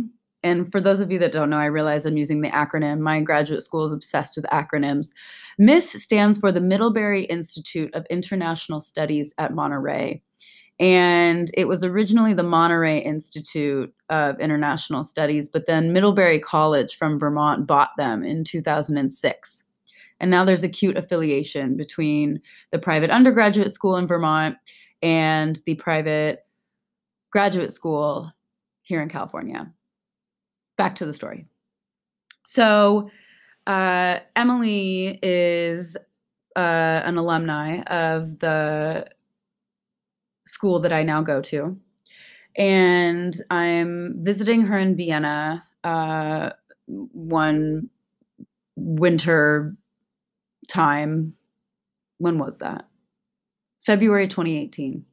and 0.48 0.72
for 0.72 0.80
those 0.80 1.00
of 1.00 1.10
you 1.12 1.18
that 1.18 1.32
don't 1.32 1.50
know, 1.50 1.58
I 1.58 1.66
realize 1.66 2.06
I'm 2.06 2.16
using 2.16 2.40
the 2.40 2.48
acronym. 2.48 3.00
My 3.00 3.20
graduate 3.20 3.62
school 3.62 3.84
is 3.84 3.92
obsessed 3.92 4.34
with 4.34 4.46
acronyms. 4.46 5.12
MISS 5.58 6.02
stands 6.02 6.38
for 6.38 6.50
the 6.50 6.60
Middlebury 6.60 7.24
Institute 7.24 7.94
of 7.94 8.06
International 8.08 8.80
Studies 8.80 9.34
at 9.36 9.52
Monterey. 9.52 10.22
And 10.80 11.50
it 11.54 11.66
was 11.66 11.84
originally 11.84 12.32
the 12.32 12.42
Monterey 12.44 13.00
Institute 13.00 13.92
of 14.08 14.40
International 14.40 15.04
Studies, 15.04 15.50
but 15.50 15.66
then 15.66 15.92
Middlebury 15.92 16.38
College 16.38 16.96
from 16.96 17.18
Vermont 17.18 17.66
bought 17.66 17.90
them 17.98 18.22
in 18.22 18.42
2006. 18.42 19.62
And 20.20 20.30
now 20.30 20.44
there's 20.44 20.62
acute 20.62 20.96
affiliation 20.96 21.76
between 21.76 22.40
the 22.70 22.78
private 22.78 23.10
undergraduate 23.10 23.72
school 23.72 23.96
in 23.96 24.06
Vermont 24.06 24.56
and 25.02 25.60
the 25.66 25.74
private 25.74 26.46
graduate 27.30 27.72
school 27.72 28.32
here 28.82 29.02
in 29.02 29.10
California 29.10 29.70
back 30.78 30.94
to 30.96 31.06
the 31.06 31.12
story. 31.12 31.44
So, 32.46 33.10
uh, 33.66 34.20
Emily 34.34 35.18
is 35.22 35.96
uh, 36.56 37.02
an 37.04 37.18
alumni 37.18 37.82
of 37.82 38.38
the 38.38 39.06
school 40.46 40.80
that 40.80 40.92
I 40.92 41.02
now 41.02 41.20
go 41.20 41.42
to. 41.42 41.78
And 42.56 43.36
I'm 43.50 44.16
visiting 44.20 44.62
her 44.62 44.78
in 44.78 44.96
Vienna 44.96 45.64
uh, 45.84 46.50
one 46.86 47.90
winter 48.76 49.76
time. 50.66 51.34
When 52.18 52.38
was 52.38 52.58
that? 52.58 52.86
February 53.84 54.26
2018. 54.26 55.04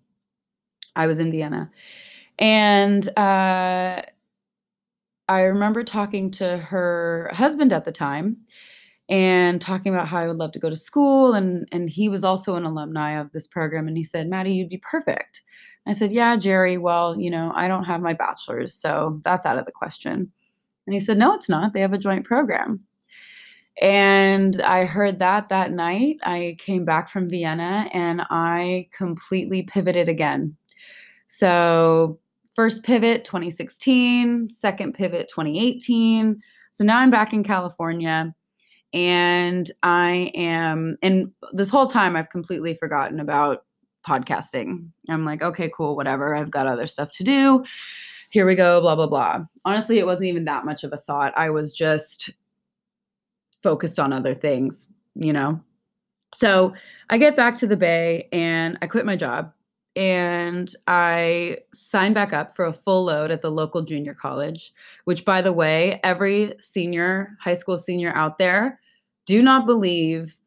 I 0.96 1.08
was 1.08 1.20
in 1.20 1.32
Vienna. 1.32 1.70
And 2.40 3.08
uh, 3.18 4.02
I 5.28 5.42
remember 5.44 5.84
talking 5.84 6.32
to 6.32 6.58
her 6.58 7.30
husband 7.34 7.74
at 7.74 7.86
the 7.86 7.92
time 7.92 8.38
and 9.10 9.62
talking 9.62 9.94
about 9.94 10.08
how 10.08 10.18
I 10.20 10.28
would 10.28 10.38
love 10.38 10.52
to 10.54 10.60
go 10.60 10.70
to 10.70 10.76
school 10.76 11.34
and 11.34 11.68
and 11.72 11.90
he 11.90 12.10
was 12.10 12.24
also 12.24 12.56
an 12.56 12.66
alumni 12.66 13.20
of 13.20 13.32
this 13.32 13.48
program 13.48 13.88
and 13.88 13.98
he 13.98 14.04
said, 14.04 14.28
"Maddie, 14.30 14.54
you'd 14.54 14.70
be 14.70 14.78
perfect." 14.80 15.42
I 15.88 15.94
said, 15.94 16.12
"Yeah, 16.12 16.36
Jerry, 16.38 16.78
well, 16.78 17.20
you 17.20 17.30
know, 17.30 17.52
I 17.56 17.68
don't 17.68 17.84
have 17.86 18.02
my 18.02 18.14
bachelor's, 18.14 18.74
so 18.74 19.22
that's 19.24 19.46
out 19.46 19.58
of 19.60 19.66
the 19.66 19.72
question." 19.72 20.32
And 20.88 20.94
he 20.94 21.00
said, 21.00 21.18
"No, 21.18 21.34
it's 21.34 21.50
not. 21.50 21.74
They 21.74 21.82
have 21.82 21.94
a 21.94 21.98
joint 21.98 22.26
program." 22.26 22.82
And 23.82 24.62
I 24.62 24.86
heard 24.86 25.20
that 25.20 25.50
that 25.50 25.72
night. 25.72 26.18
I 26.24 26.56
came 26.60 26.86
back 26.86 27.10
from 27.10 27.30
Vienna 27.30 27.90
and 27.94 28.22
I 28.30 28.88
completely 28.98 29.64
pivoted 29.64 30.08
again. 30.10 30.56
So 31.28 32.20
first 32.56 32.84
pivot 32.84 33.26
2016, 33.26 34.48
second 34.48 34.94
pivot 34.94 35.28
2018. 35.30 36.42
So 36.72 36.84
now 36.84 37.00
I'm 37.00 37.12
back 37.12 37.34
in 37.34 37.44
California 37.44 38.34
and 38.94 39.72
I 39.84 40.32
am, 40.36 40.98
and 41.02 41.32
this 41.52 41.70
whole 41.70 41.88
time 41.88 42.16
I've 42.16 42.30
completely 42.30 42.76
forgotten 42.76 43.20
about 43.20 43.66
podcasting. 44.08 44.90
I'm 45.10 45.26
like, 45.26 45.42
okay, 45.42 45.70
cool, 45.76 45.96
whatever. 45.96 46.36
I've 46.36 46.52
got 46.52 46.68
other 46.68 46.88
stuff 46.88 47.12
to 47.12 47.24
do. 47.24 47.64
Here 48.30 48.46
we 48.46 48.56
go, 48.56 48.80
blah, 48.82 48.96
blah, 48.96 49.08
blah. 49.08 49.46
Honestly, 49.66 50.00
it 50.00 50.06
wasn't 50.06 50.30
even 50.30 50.46
that 50.46 50.66
much 50.66 50.84
of 50.84 50.94
a 50.94 50.98
thought. 50.98 51.34
I 51.36 51.50
was 51.50 51.74
just 51.74 52.32
focused 53.62 54.00
on 54.00 54.14
other 54.14 54.36
things, 54.36 54.88
you 55.16 55.34
know? 55.34 55.60
So 56.34 56.74
I 57.10 57.18
get 57.18 57.36
back 57.36 57.56
to 57.56 57.68
the 57.68 57.78
Bay 57.78 58.30
and 58.32 58.78
I 58.82 58.88
quit 58.88 59.06
my 59.06 59.16
job 59.16 59.52
and 59.96 60.74
I 60.88 61.60
signed 61.74 62.16
back 62.16 62.34
up 62.34 62.56
for 62.56 62.66
a 62.66 62.74
full 62.74 63.06
load 63.06 63.32
at 63.32 63.42
the 63.42 63.52
local 63.52 63.82
junior 63.82 64.14
college, 64.14 64.74
which, 65.06 65.24
by 65.24 65.42
the 65.42 65.54
way, 65.54 66.00
every 66.04 66.54
senior, 66.60 67.38
high 67.40 67.54
school 67.54 67.78
senior 67.78 68.14
out 68.14 68.38
there, 68.38 68.80
do 69.26 69.42
not 69.42 69.66
believe 69.66 70.38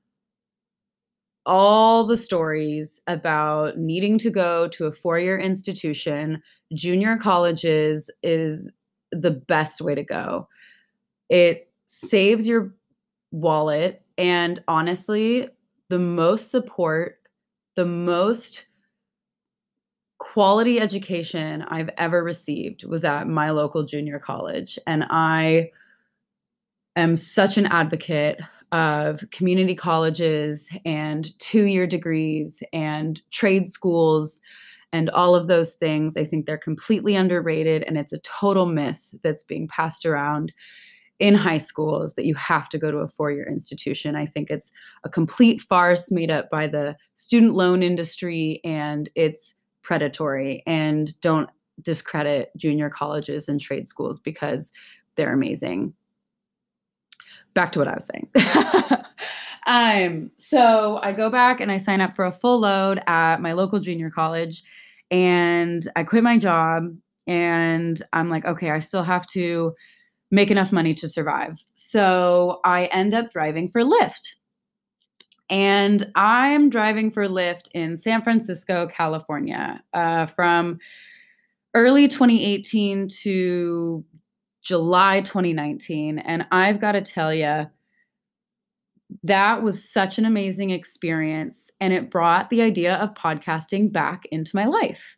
all 1.47 2.07
the 2.07 2.17
stories 2.17 3.01
about 3.07 3.79
needing 3.79 4.19
to 4.19 4.31
go 4.31 4.69
to 4.69 4.85
a 4.85 4.93
four 4.93 5.19
year 5.19 5.39
institution. 5.39 6.43
Junior 6.75 7.17
colleges 7.17 8.11
is 8.23 8.71
the 9.13 9.31
best 9.31 9.81
way 9.81 9.95
to 9.95 10.05
go. 10.05 10.47
It 11.31 11.71
saves 11.87 12.47
your 12.47 12.75
wallet, 13.33 14.03
and 14.19 14.63
honestly, 14.69 15.49
the 15.89 15.99
most 15.99 16.51
support, 16.51 17.19
the 17.77 17.87
most 17.87 18.67
quality 20.19 20.81
education 20.81 21.63
I've 21.63 21.91
ever 21.97 22.23
received 22.23 22.85
was 22.85 23.05
at 23.05 23.29
my 23.29 23.51
local 23.51 23.85
junior 23.85 24.19
college. 24.19 24.79
And 24.87 25.05
I 25.11 25.71
am 26.97 27.17
such 27.17 27.57
an 27.57 27.67
advocate 27.67 28.39
of 28.73 29.25
community 29.31 29.75
colleges 29.75 30.69
and 30.85 31.39
two 31.39 31.65
year 31.65 31.87
degrees 31.87 32.63
and 32.73 33.23
trade 33.31 33.71
schools 33.71 34.41
and 34.93 35.09
all 35.11 35.35
of 35.35 35.47
those 35.47 35.73
things. 35.75 36.17
I 36.17 36.25
think 36.25 36.47
they're 36.47 36.59
completely 36.59 37.15
underrated 37.15 37.85
and 37.85 37.97
it's 37.97 38.13
a 38.13 38.19
total 38.19 38.67
myth 38.67 39.15
that's 39.23 39.45
being 39.45 39.69
passed 39.69 40.05
around 40.05 40.53
in 41.19 41.35
high 41.35 41.59
schools 41.59 42.15
that 42.15 42.27
you 42.27 42.35
have 42.35 42.69
to 42.69 42.79
go 42.79 42.91
to 42.91 42.99
a 42.99 43.09
four 43.09 43.31
year 43.31 43.47
institution. 43.49 44.15
I 44.15 44.27
think 44.27 44.51
it's 44.51 44.71
a 45.05 45.09
complete 45.09 45.61
farce 45.61 46.11
made 46.11 46.31
up 46.31 46.49
by 46.51 46.67
the 46.67 46.97
student 47.15 47.55
loan 47.55 47.83
industry 47.83 48.61
and 48.65 49.09
it's 49.15 49.55
predatory 49.89 50.63
and 50.67 51.19
don't 51.23 51.49
discredit 51.81 52.51
junior 52.59 52.91
colleges 52.91 53.49
and 53.49 53.59
trade 53.59 53.89
schools 53.89 54.21
because 54.21 54.71
they're 55.17 55.33
amazing. 55.33 55.95
back 57.55 57.73
to 57.73 57.79
what 57.79 57.89
I 57.89 57.95
was 57.95 58.09
saying. 58.13 59.03
um, 59.67 60.31
so 60.37 61.01
I 61.03 61.13
go 61.13 61.31
back 61.31 61.61
and 61.61 61.73
I 61.73 61.79
sign 61.79 62.03
up 62.03 62.15
for 62.15 62.27
a 62.27 62.33
full 62.33 62.61
load 62.61 63.01
at 63.07 63.41
my 63.41 63.55
local 63.55 63.81
junior 63.81 64.11
college 64.11 64.63
and 65.11 65.89
I 65.97 66.05
quit 66.05 66.23
my 66.23 66.37
job 66.37 66.95
and 67.27 68.01
I'm 68.13 68.29
like, 68.29 68.45
okay, 68.45 68.71
I 68.71 68.81
still 68.81 69.03
have 69.03 69.27
to 69.29 69.73
make 70.31 70.51
enough 70.51 70.71
money 70.71 70.93
to 70.93 71.09
survive. 71.09 71.59
So 71.75 72.61
I 72.67 72.87
end 72.87 73.15
up 73.15 73.31
driving 73.31 73.71
for 73.71 73.81
Lyft. 73.81 74.35
And 75.51 76.11
I'm 76.15 76.69
driving 76.69 77.11
for 77.11 77.27
Lyft 77.27 77.69
in 77.73 77.97
San 77.97 78.23
Francisco, 78.23 78.87
California, 78.89 79.83
uh, 79.95 80.27
from 80.27 80.79
early 81.75 82.09
2018 82.09 83.09
to 83.09 84.05
July 84.63 85.21
2019. 85.23 86.19
And 86.19 86.47
I've 86.53 86.81
got 86.81 86.93
to 86.93 87.01
tell 87.01 87.33
you, 87.33 87.67
that 89.23 89.63
was 89.63 89.91
such 89.91 90.19
an 90.19 90.27
amazing 90.27 90.71
experience. 90.71 91.71
And 91.81 91.95
it 91.95 92.11
brought 92.11 92.51
the 92.51 92.61
idea 92.61 92.97
of 92.97 93.15
podcasting 93.15 93.91
back 93.91 94.27
into 94.31 94.55
my 94.55 94.67
life. 94.67 95.17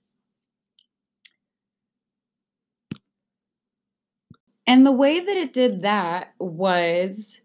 And 4.67 4.87
the 4.87 4.93
way 4.93 5.19
that 5.19 5.37
it 5.37 5.53
did 5.53 5.83
that 5.83 6.35
was 6.39 7.41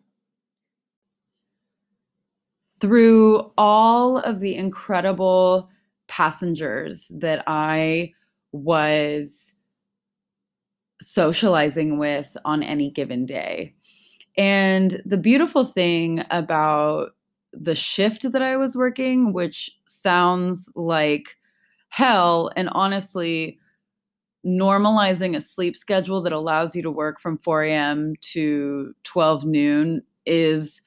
through 2.80 3.52
all 3.58 4.18
of 4.20 4.40
the 4.40 4.56
incredible 4.56 5.70
passengers 6.08 7.12
that 7.16 7.44
I 7.48 8.14
was 8.52 9.54
socializing 11.02 11.98
with 11.98 12.36
on 12.46 12.64
any 12.64 12.92
given 12.92 13.26
day. 13.26 13.74
And 14.38 15.02
the 15.06 15.18
beautiful 15.18 15.64
thing 15.66 16.24
about 16.30 17.12
the 17.54 17.76
shift 17.76 18.32
that 18.32 18.42
I 18.42 18.58
was 18.58 18.76
working, 18.76 19.32
which 19.34 19.72
sounds 19.86 20.70
like 20.76 21.38
hell, 21.90 22.52
and 22.56 22.70
honestly, 22.74 23.58
normalizing 24.46 25.36
a 25.36 25.42
sleep 25.42 25.76
schedule 25.76 26.22
that 26.22 26.34
allows 26.34 26.76
you 26.76 26.82
to 26.84 26.92
work 26.92 27.20
from 27.20 27.38
4 27.38 27.64
a.m. 27.64 28.14
to 28.22 28.94
12 29.04 29.46
noon 29.46 30.04
is 30.26 30.82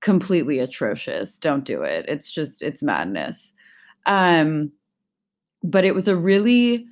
completely 0.00 0.58
atrocious. 0.58 1.38
Don't 1.38 1.64
do 1.64 1.82
it. 1.82 2.04
It's 2.08 2.30
just, 2.32 2.62
it's 2.62 2.82
madness. 2.82 3.52
Um, 4.06 4.72
but 5.62 5.84
it 5.84 5.94
was 5.94 6.08
a 6.08 6.16
really 6.16 6.86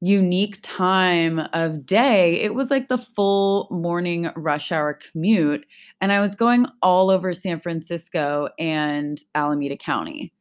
unique 0.00 0.58
time 0.62 1.40
of 1.52 1.84
day. 1.84 2.40
It 2.40 2.54
was 2.54 2.70
like 2.70 2.88
the 2.88 2.98
full 2.98 3.68
morning 3.70 4.30
rush 4.34 4.72
hour 4.72 4.98
commute. 5.10 5.64
And 6.00 6.10
I 6.10 6.20
was 6.20 6.34
going 6.34 6.66
all 6.82 7.10
over 7.10 7.34
San 7.34 7.60
Francisco 7.60 8.48
and 8.58 9.22
Alameda 9.34 9.76
County. 9.76 10.32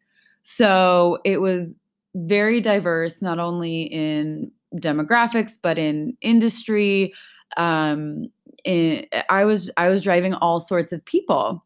So 0.43 1.19
it 1.25 1.41
was 1.41 1.75
very 2.15 2.61
diverse, 2.61 3.21
not 3.21 3.39
only 3.39 3.83
in 3.83 4.51
demographics, 4.75 5.57
but 5.61 5.77
in 5.77 6.15
industry. 6.21 7.13
Um, 7.57 8.29
in, 8.65 9.05
I 9.29 9.45
was 9.45 9.69
I 9.77 9.89
was 9.89 10.01
driving 10.01 10.33
all 10.35 10.59
sorts 10.59 10.91
of 10.91 11.03
people, 11.05 11.63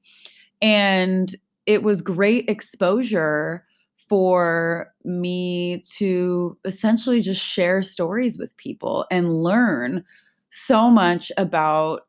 and 0.63 1.36
it 1.67 1.84
was 1.84 2.02
great 2.02 2.49
exposure 2.49 3.65
for 4.10 4.93
me 5.04 5.84
to 5.97 6.58
essentially 6.65 7.21
just 7.21 7.41
share 7.41 7.84
stories 7.84 8.38
with 8.38 8.56
people 8.58 9.06
and 9.12 9.43
learn 9.43 10.04
so 10.52 10.89
much 10.89 11.32
about 11.38 12.08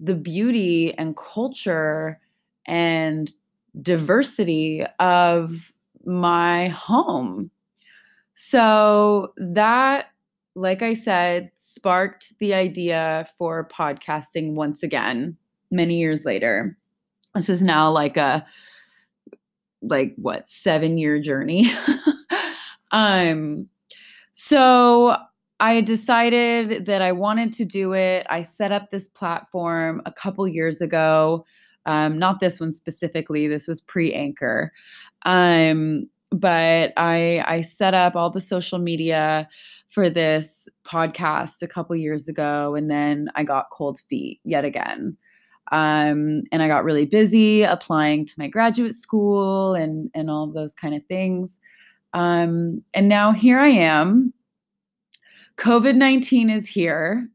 the 0.00 0.14
beauty 0.14 0.94
and 0.98 1.16
culture 1.16 2.20
and 2.66 3.32
diversity 3.82 4.84
of 4.98 5.72
my 6.06 6.68
home. 6.68 7.50
So 8.34 9.32
that, 9.36 10.06
like 10.54 10.82
I 10.82 10.94
said, 10.94 11.50
sparked 11.58 12.38
the 12.38 12.54
idea 12.54 13.28
for 13.38 13.68
podcasting 13.68 14.54
once 14.54 14.82
again 14.82 15.36
many 15.70 15.98
years 15.98 16.24
later. 16.24 16.78
This 17.34 17.48
is 17.48 17.62
now 17.62 17.90
like 17.90 18.16
a 18.16 18.46
like 19.82 20.14
what 20.16 20.48
seven 20.48 20.98
year 20.98 21.20
journey? 21.20 21.70
Um 22.92 23.68
so 24.32 25.16
i 25.60 25.80
decided 25.80 26.86
that 26.86 27.02
i 27.02 27.12
wanted 27.12 27.52
to 27.52 27.64
do 27.64 27.92
it. 27.92 28.26
I 28.28 28.42
set 28.42 28.72
up 28.72 28.90
this 28.90 29.06
platform 29.06 30.02
a 30.06 30.12
couple 30.12 30.48
years 30.48 30.80
ago. 30.80 31.44
Um 31.86 32.18
not 32.18 32.40
this 32.40 32.58
one 32.58 32.74
specifically 32.74 33.46
this 33.46 33.68
was 33.68 33.80
pre 33.80 34.12
anchor 34.12 34.72
um 35.24 36.08
but 36.30 36.92
i 36.96 37.44
i 37.46 37.62
set 37.62 37.94
up 37.94 38.16
all 38.16 38.30
the 38.30 38.40
social 38.40 38.78
media 38.78 39.48
for 39.88 40.10
this 40.10 40.68
podcast 40.84 41.62
a 41.62 41.68
couple 41.68 41.94
years 41.96 42.28
ago 42.28 42.74
and 42.74 42.90
then 42.90 43.28
i 43.34 43.44
got 43.44 43.70
cold 43.70 44.00
feet 44.08 44.40
yet 44.44 44.64
again 44.64 45.16
um, 45.70 46.42
and 46.50 46.62
I 46.62 46.68
got 46.68 46.84
really 46.84 47.06
busy 47.06 47.62
applying 47.62 48.26
to 48.26 48.34
my 48.38 48.48
graduate 48.48 48.94
school 48.94 49.74
and 49.74 50.10
and 50.14 50.30
all 50.30 50.46
those 50.46 50.74
kind 50.74 50.94
of 50.94 51.04
things. 51.06 51.60
Um, 52.12 52.82
and 52.94 53.08
now 53.08 53.32
here 53.32 53.58
I 53.58 53.68
am. 53.68 54.32
COVID 55.58 55.94
19 55.94 56.50
is 56.50 56.66
here. 56.66 57.28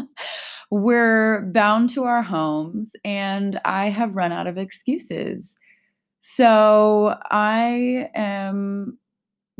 We're 0.70 1.42
bound 1.52 1.88
to 1.90 2.04
our 2.04 2.22
homes, 2.22 2.92
and 3.04 3.58
I 3.64 3.88
have 3.88 4.14
run 4.14 4.32
out 4.32 4.46
of 4.46 4.58
excuses. 4.58 5.56
So 6.20 7.16
I 7.30 8.10
am 8.14 8.98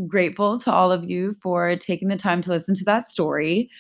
grateful 0.07 0.61
to 0.61 0.71
all 0.71 0.93
of 0.93 1.11
you 1.11 1.35
for 1.43 1.75
taking 1.77 2.09
the 2.09 2.17
time 2.17 2.43
to 2.43 2.51
listen 2.51 2.75
to 2.75 2.85
that 2.85 3.09
story. 3.09 3.71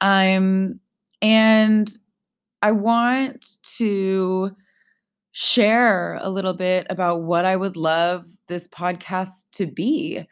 Um, 0.00 0.78
and 1.22 1.96
I 2.64 2.72
want 2.72 3.58
to 3.76 4.56
share 5.32 6.18
a 6.22 6.30
little 6.30 6.54
bit 6.54 6.86
about 6.88 7.24
what 7.24 7.44
I 7.44 7.56
would 7.56 7.76
love 7.76 8.24
this 8.48 8.66
podcast 8.68 9.44
to 9.52 9.66
be. 9.66 10.26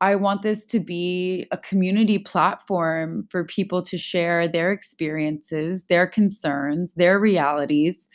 I 0.00 0.16
want 0.16 0.42
this 0.42 0.64
to 0.66 0.80
be 0.80 1.46
a 1.52 1.56
community 1.56 2.18
platform 2.18 3.28
for 3.30 3.44
people 3.44 3.80
to 3.84 3.96
share 3.96 4.48
their 4.48 4.72
experiences, 4.72 5.84
their 5.84 6.04
concerns, 6.08 6.94
their 6.94 7.20
realities, 7.20 8.08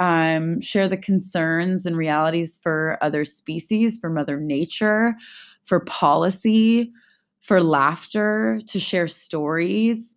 um, 0.00 0.60
share 0.60 0.88
the 0.88 0.96
concerns 0.96 1.86
and 1.86 1.96
realities 1.96 2.58
for 2.60 2.98
other 3.00 3.24
species, 3.24 3.96
for 3.96 4.10
Mother 4.10 4.40
Nature, 4.40 5.14
for 5.66 5.78
policy, 5.84 6.90
for 7.42 7.62
laughter, 7.62 8.60
to 8.66 8.80
share 8.80 9.06
stories, 9.06 10.16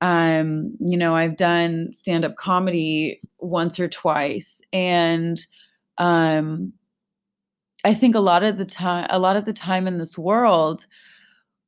um, 0.00 0.76
you 0.80 0.96
know, 0.96 1.14
I've 1.14 1.36
done 1.36 1.92
stand 1.92 2.24
up 2.24 2.36
comedy 2.36 3.20
once 3.38 3.78
or 3.78 3.88
twice, 3.88 4.60
and 4.72 5.44
um, 5.98 6.72
I 7.84 7.94
think 7.94 8.14
a 8.14 8.20
lot 8.20 8.42
of 8.42 8.58
the 8.58 8.64
time, 8.64 9.06
a 9.10 9.18
lot 9.18 9.36
of 9.36 9.44
the 9.44 9.52
time 9.52 9.86
in 9.86 9.98
this 9.98 10.16
world, 10.16 10.86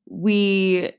we 0.09 0.91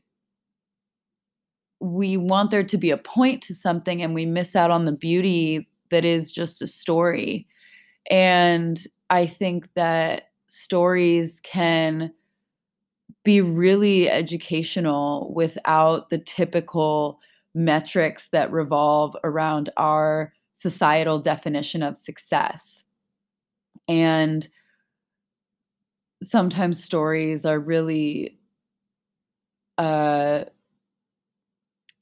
we 1.80 2.16
want 2.16 2.50
there 2.50 2.64
to 2.64 2.78
be 2.78 2.90
a 2.90 2.96
point 2.96 3.42
to 3.42 3.54
something, 3.54 4.02
and 4.02 4.14
we 4.14 4.26
miss 4.26 4.54
out 4.54 4.70
on 4.70 4.84
the 4.84 4.92
beauty 4.92 5.68
that 5.90 6.04
is 6.04 6.32
just 6.32 6.62
a 6.62 6.66
story. 6.66 7.46
And 8.10 8.80
I 9.10 9.26
think 9.26 9.68
that 9.74 10.30
stories 10.46 11.40
can 11.40 12.12
be 13.24 13.40
really 13.40 14.08
educational 14.08 15.32
without 15.34 16.10
the 16.10 16.18
typical 16.18 17.18
metrics 17.54 18.28
that 18.32 18.52
revolve 18.52 19.16
around 19.24 19.70
our 19.76 20.32
societal 20.52 21.18
definition 21.18 21.82
of 21.82 21.96
success. 21.96 22.84
And 23.88 24.46
sometimes 26.22 26.82
stories 26.82 27.44
are 27.44 27.58
really 27.58 28.38
uh, 29.78 30.44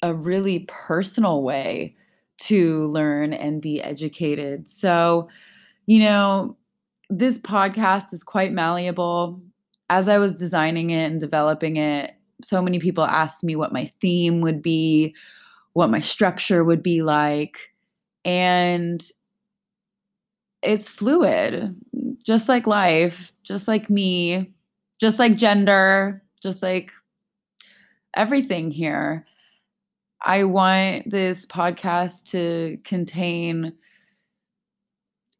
a 0.02 0.14
really 0.14 0.60
personal 0.68 1.42
way 1.42 1.96
to 2.38 2.88
learn 2.88 3.32
and 3.32 3.62
be 3.62 3.80
educated. 3.80 4.68
So, 4.68 5.28
you 5.86 6.00
know, 6.00 6.56
this 7.08 7.38
podcast 7.38 8.12
is 8.12 8.22
quite 8.22 8.52
malleable 8.52 9.40
as 9.92 10.08
I 10.08 10.16
was 10.16 10.34
designing 10.34 10.88
it 10.88 11.10
and 11.10 11.20
developing 11.20 11.76
it, 11.76 12.14
so 12.42 12.62
many 12.62 12.78
people 12.78 13.04
asked 13.04 13.44
me 13.44 13.56
what 13.56 13.74
my 13.74 13.84
theme 14.00 14.40
would 14.40 14.62
be, 14.62 15.14
what 15.74 15.90
my 15.90 16.00
structure 16.00 16.64
would 16.64 16.82
be 16.82 17.02
like. 17.02 17.58
And 18.24 19.06
it's 20.62 20.88
fluid, 20.88 21.76
just 22.24 22.48
like 22.48 22.66
life, 22.66 23.34
just 23.42 23.68
like 23.68 23.90
me, 23.90 24.50
just 24.98 25.18
like 25.18 25.36
gender, 25.36 26.22
just 26.42 26.62
like 26.62 26.90
everything 28.16 28.70
here. 28.70 29.26
I 30.24 30.44
want 30.44 31.10
this 31.10 31.44
podcast 31.44 32.30
to 32.30 32.78
contain 32.84 33.74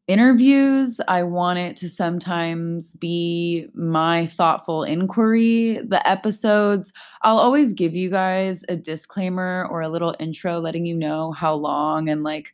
interviews. 0.07 0.99
I 1.07 1.23
want 1.23 1.59
it 1.59 1.75
to 1.77 1.89
sometimes 1.89 2.93
be 2.95 3.67
my 3.73 4.27
thoughtful 4.27 4.83
inquiry. 4.83 5.79
The 5.87 6.05
episodes, 6.07 6.91
I'll 7.21 7.37
always 7.37 7.73
give 7.73 7.95
you 7.95 8.09
guys 8.09 8.63
a 8.67 8.75
disclaimer 8.75 9.67
or 9.71 9.81
a 9.81 9.89
little 9.89 10.15
intro 10.19 10.59
letting 10.59 10.85
you 10.85 10.95
know 10.95 11.31
how 11.31 11.53
long 11.53 12.09
and 12.09 12.23
like 12.23 12.53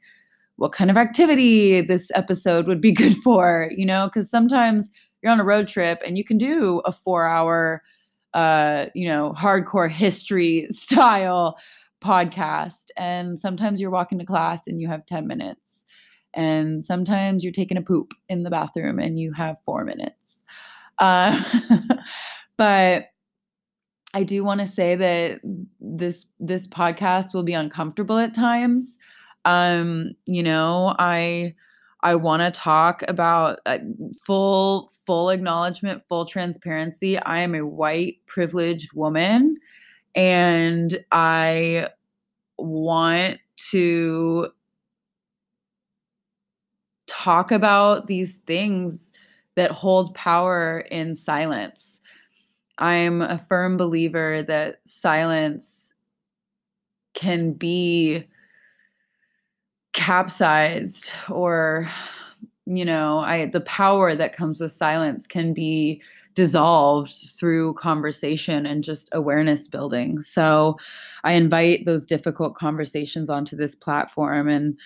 what 0.58 0.74
kind 0.74 0.92
of 0.92 0.98
activity 0.98 1.82
this 1.82 2.12
episode 2.14 2.68
would 2.68 2.82
be 2.82 2.92
good 2.94 3.16
for, 3.24 3.72
you 3.76 3.86
know, 3.86 4.10
because 4.14 4.30
sometimes 4.30 4.90
you're 5.22 5.32
on 5.32 5.40
a 5.40 5.46
road 5.46 5.68
trip 5.68 6.02
and 6.06 6.18
you 6.18 6.24
can 6.24 6.38
do 6.38 6.82
a 6.86 6.92
four 6.92 7.28
hour, 7.28 7.82
uh, 8.34 8.88
you 8.94 9.08
know, 9.08 9.34
hardcore 9.38 9.90
history 9.90 10.68
style 10.72 11.58
podcast. 12.04 12.86
And 12.96 13.40
sometimes 13.40 13.82
you're 13.82 13.90
walking 13.90 14.20
to 14.20 14.26
class 14.26 14.68
and 14.68 14.80
you 14.80 14.88
have 14.88 15.06
10 15.06 15.28
minutes. 15.28 15.69
And 16.34 16.86
sometimes 16.86 17.44
you're 17.44 17.54
taking 17.54 17.78
a 17.78 17.82
poop 17.82 18.14
in 18.28 18.44
the 18.44 18.50
bathroom 18.50 19.00
and 19.00 19.20
you 19.20 19.34
have 19.34 19.58
four 19.66 19.84
minutes. 19.84 20.42
Uh, 21.00 21.42
but 22.58 23.08
I 24.14 24.24
do 24.24 24.44
want 24.44 24.62
to 24.62 24.68
say 24.68 24.96
that 24.96 25.42
this 25.80 26.26
this 26.40 26.68
podcast 26.68 27.34
will 27.34 27.44
be 27.44 27.54
uncomfortable 27.54 28.18
at 28.18 28.34
times. 28.34 28.98
Um, 29.46 30.12
you 30.26 30.44
know, 30.44 30.96
I 31.00 31.56
I 32.02 32.16
want 32.16 32.42
to 32.42 32.60
talk 32.60 33.04
about 33.08 33.60
uh, 33.66 33.80
full 34.26 34.92
full 35.06 35.30
acknowledgement, 35.30 36.04
full 36.08 36.26
transparency. 36.26 37.18
I 37.20 37.42
am 37.42 37.56
a 37.56 37.66
white 37.66 38.18
privileged 38.26 38.94
woman 38.94 39.58
and 40.16 41.04
I 41.12 41.90
want 42.58 43.40
to 43.72 44.48
talk 47.10 47.52
about 47.52 48.08
these 48.08 48.36
things 48.48 48.98
that 49.56 49.72
hold 49.72 50.14
power 50.16 50.86
in 50.92 51.16
silence. 51.16 52.00
I'm 52.78 53.22
a 53.22 53.44
firm 53.50 53.76
believer 53.76 54.44
that 54.44 54.80
silence 54.86 55.94
can 57.14 57.52
be 57.54 58.26
capsized 59.94 61.12
or 61.30 61.90
you 62.66 62.86
know 62.86 63.18
i 63.20 63.48
the 63.48 63.62
power 63.62 64.16
that 64.16 64.36
comes 64.36 64.62
with 64.62 64.72
silence 64.72 65.26
can 65.26 65.52
be 65.52 66.02
dissolved 66.36 67.12
through 67.38 67.74
conversation 67.74 68.66
and 68.68 68.84
just 68.84 69.10
awareness 69.14 69.68
building 69.68 70.22
so 70.22 70.78
i 71.24 71.34
invite 71.34 71.86
those 71.86 72.06
difficult 72.06 72.56
conversations 72.56 73.30
onto 73.30 73.56
this 73.56 73.74
platform 73.74 74.48
and 74.48 74.78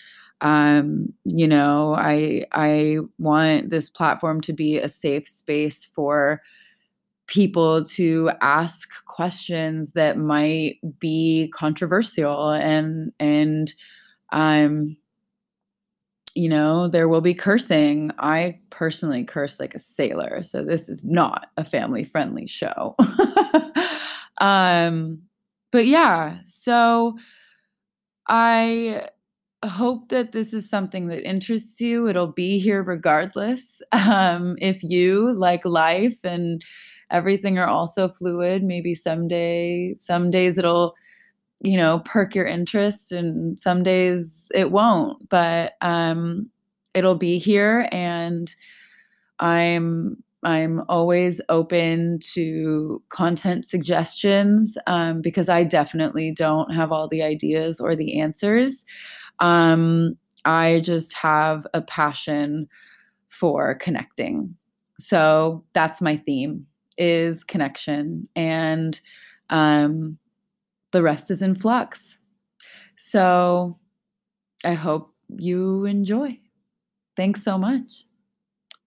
um, 0.43 1.11
you 1.25 1.47
know 1.47 1.95
i 1.95 2.45
i 2.51 2.97
want 3.17 3.69
this 3.69 3.89
platform 3.89 4.41
to 4.41 4.53
be 4.53 4.77
a 4.77 4.89
safe 4.89 5.27
space 5.27 5.85
for 5.85 6.41
people 7.27 7.83
to 7.85 8.29
ask 8.41 8.89
questions 9.05 9.93
that 9.93 10.17
might 10.17 10.77
be 10.99 11.51
controversial 11.55 12.51
and 12.51 13.11
and 13.19 13.73
um 14.31 14.95
you 16.35 16.49
know, 16.49 16.87
there 16.87 17.07
will 17.07 17.21
be 17.21 17.33
cursing. 17.33 18.11
I 18.17 18.59
personally 18.69 19.23
curse 19.23 19.59
like 19.59 19.75
a 19.75 19.79
sailor, 19.79 20.41
so 20.41 20.63
this 20.63 20.89
is 20.89 21.03
not 21.03 21.47
a 21.57 21.63
family 21.63 22.03
friendly 22.03 22.47
show. 22.47 22.95
um, 24.39 25.21
but 25.71 25.85
yeah, 25.85 26.39
so 26.45 27.17
I 28.27 29.07
hope 29.67 30.09
that 30.09 30.31
this 30.31 30.53
is 30.53 30.69
something 30.69 31.07
that 31.07 31.27
interests 31.27 31.79
you. 31.81 32.07
It'll 32.07 32.31
be 32.31 32.59
here 32.59 32.83
regardless. 32.83 33.81
Um, 33.91 34.57
if 34.59 34.83
you 34.83 35.33
like 35.35 35.63
life 35.65 36.17
and 36.23 36.61
everything 37.09 37.57
are 37.57 37.67
also 37.67 38.09
fluid, 38.09 38.63
maybe 38.63 38.93
someday, 38.93 39.95
some 39.99 40.29
days 40.29 40.57
it'll 40.57 40.95
you 41.63 41.77
know 41.77 41.99
perk 42.05 42.35
your 42.35 42.45
interest 42.45 43.11
and 43.11 43.57
some 43.57 43.81
days 43.83 44.49
it 44.53 44.71
won't 44.71 45.27
but 45.29 45.73
um 45.81 46.49
it'll 46.93 47.17
be 47.17 47.39
here 47.39 47.87
and 47.91 48.53
i'm 49.39 50.17
i'm 50.43 50.83
always 50.89 51.39
open 51.47 52.19
to 52.19 53.01
content 53.09 53.65
suggestions 53.65 54.77
um, 54.87 55.21
because 55.21 55.47
i 55.47 55.63
definitely 55.63 56.31
don't 56.31 56.73
have 56.73 56.91
all 56.91 57.07
the 57.07 57.23
ideas 57.23 57.79
or 57.79 57.95
the 57.95 58.19
answers 58.19 58.85
um, 59.39 60.17
i 60.45 60.79
just 60.83 61.13
have 61.13 61.65
a 61.73 61.81
passion 61.81 62.67
for 63.29 63.75
connecting 63.75 64.55
so 64.99 65.63
that's 65.73 66.01
my 66.01 66.17
theme 66.17 66.65
is 66.97 67.43
connection 67.43 68.27
and 68.35 68.99
um, 69.49 70.17
the 70.91 71.01
rest 71.01 71.31
is 71.31 71.41
in 71.41 71.55
flux. 71.55 72.17
So 72.97 73.77
I 74.63 74.73
hope 74.73 75.13
you 75.29 75.85
enjoy. 75.85 76.39
Thanks 77.17 77.43
so 77.43 77.57
much. 77.57 78.05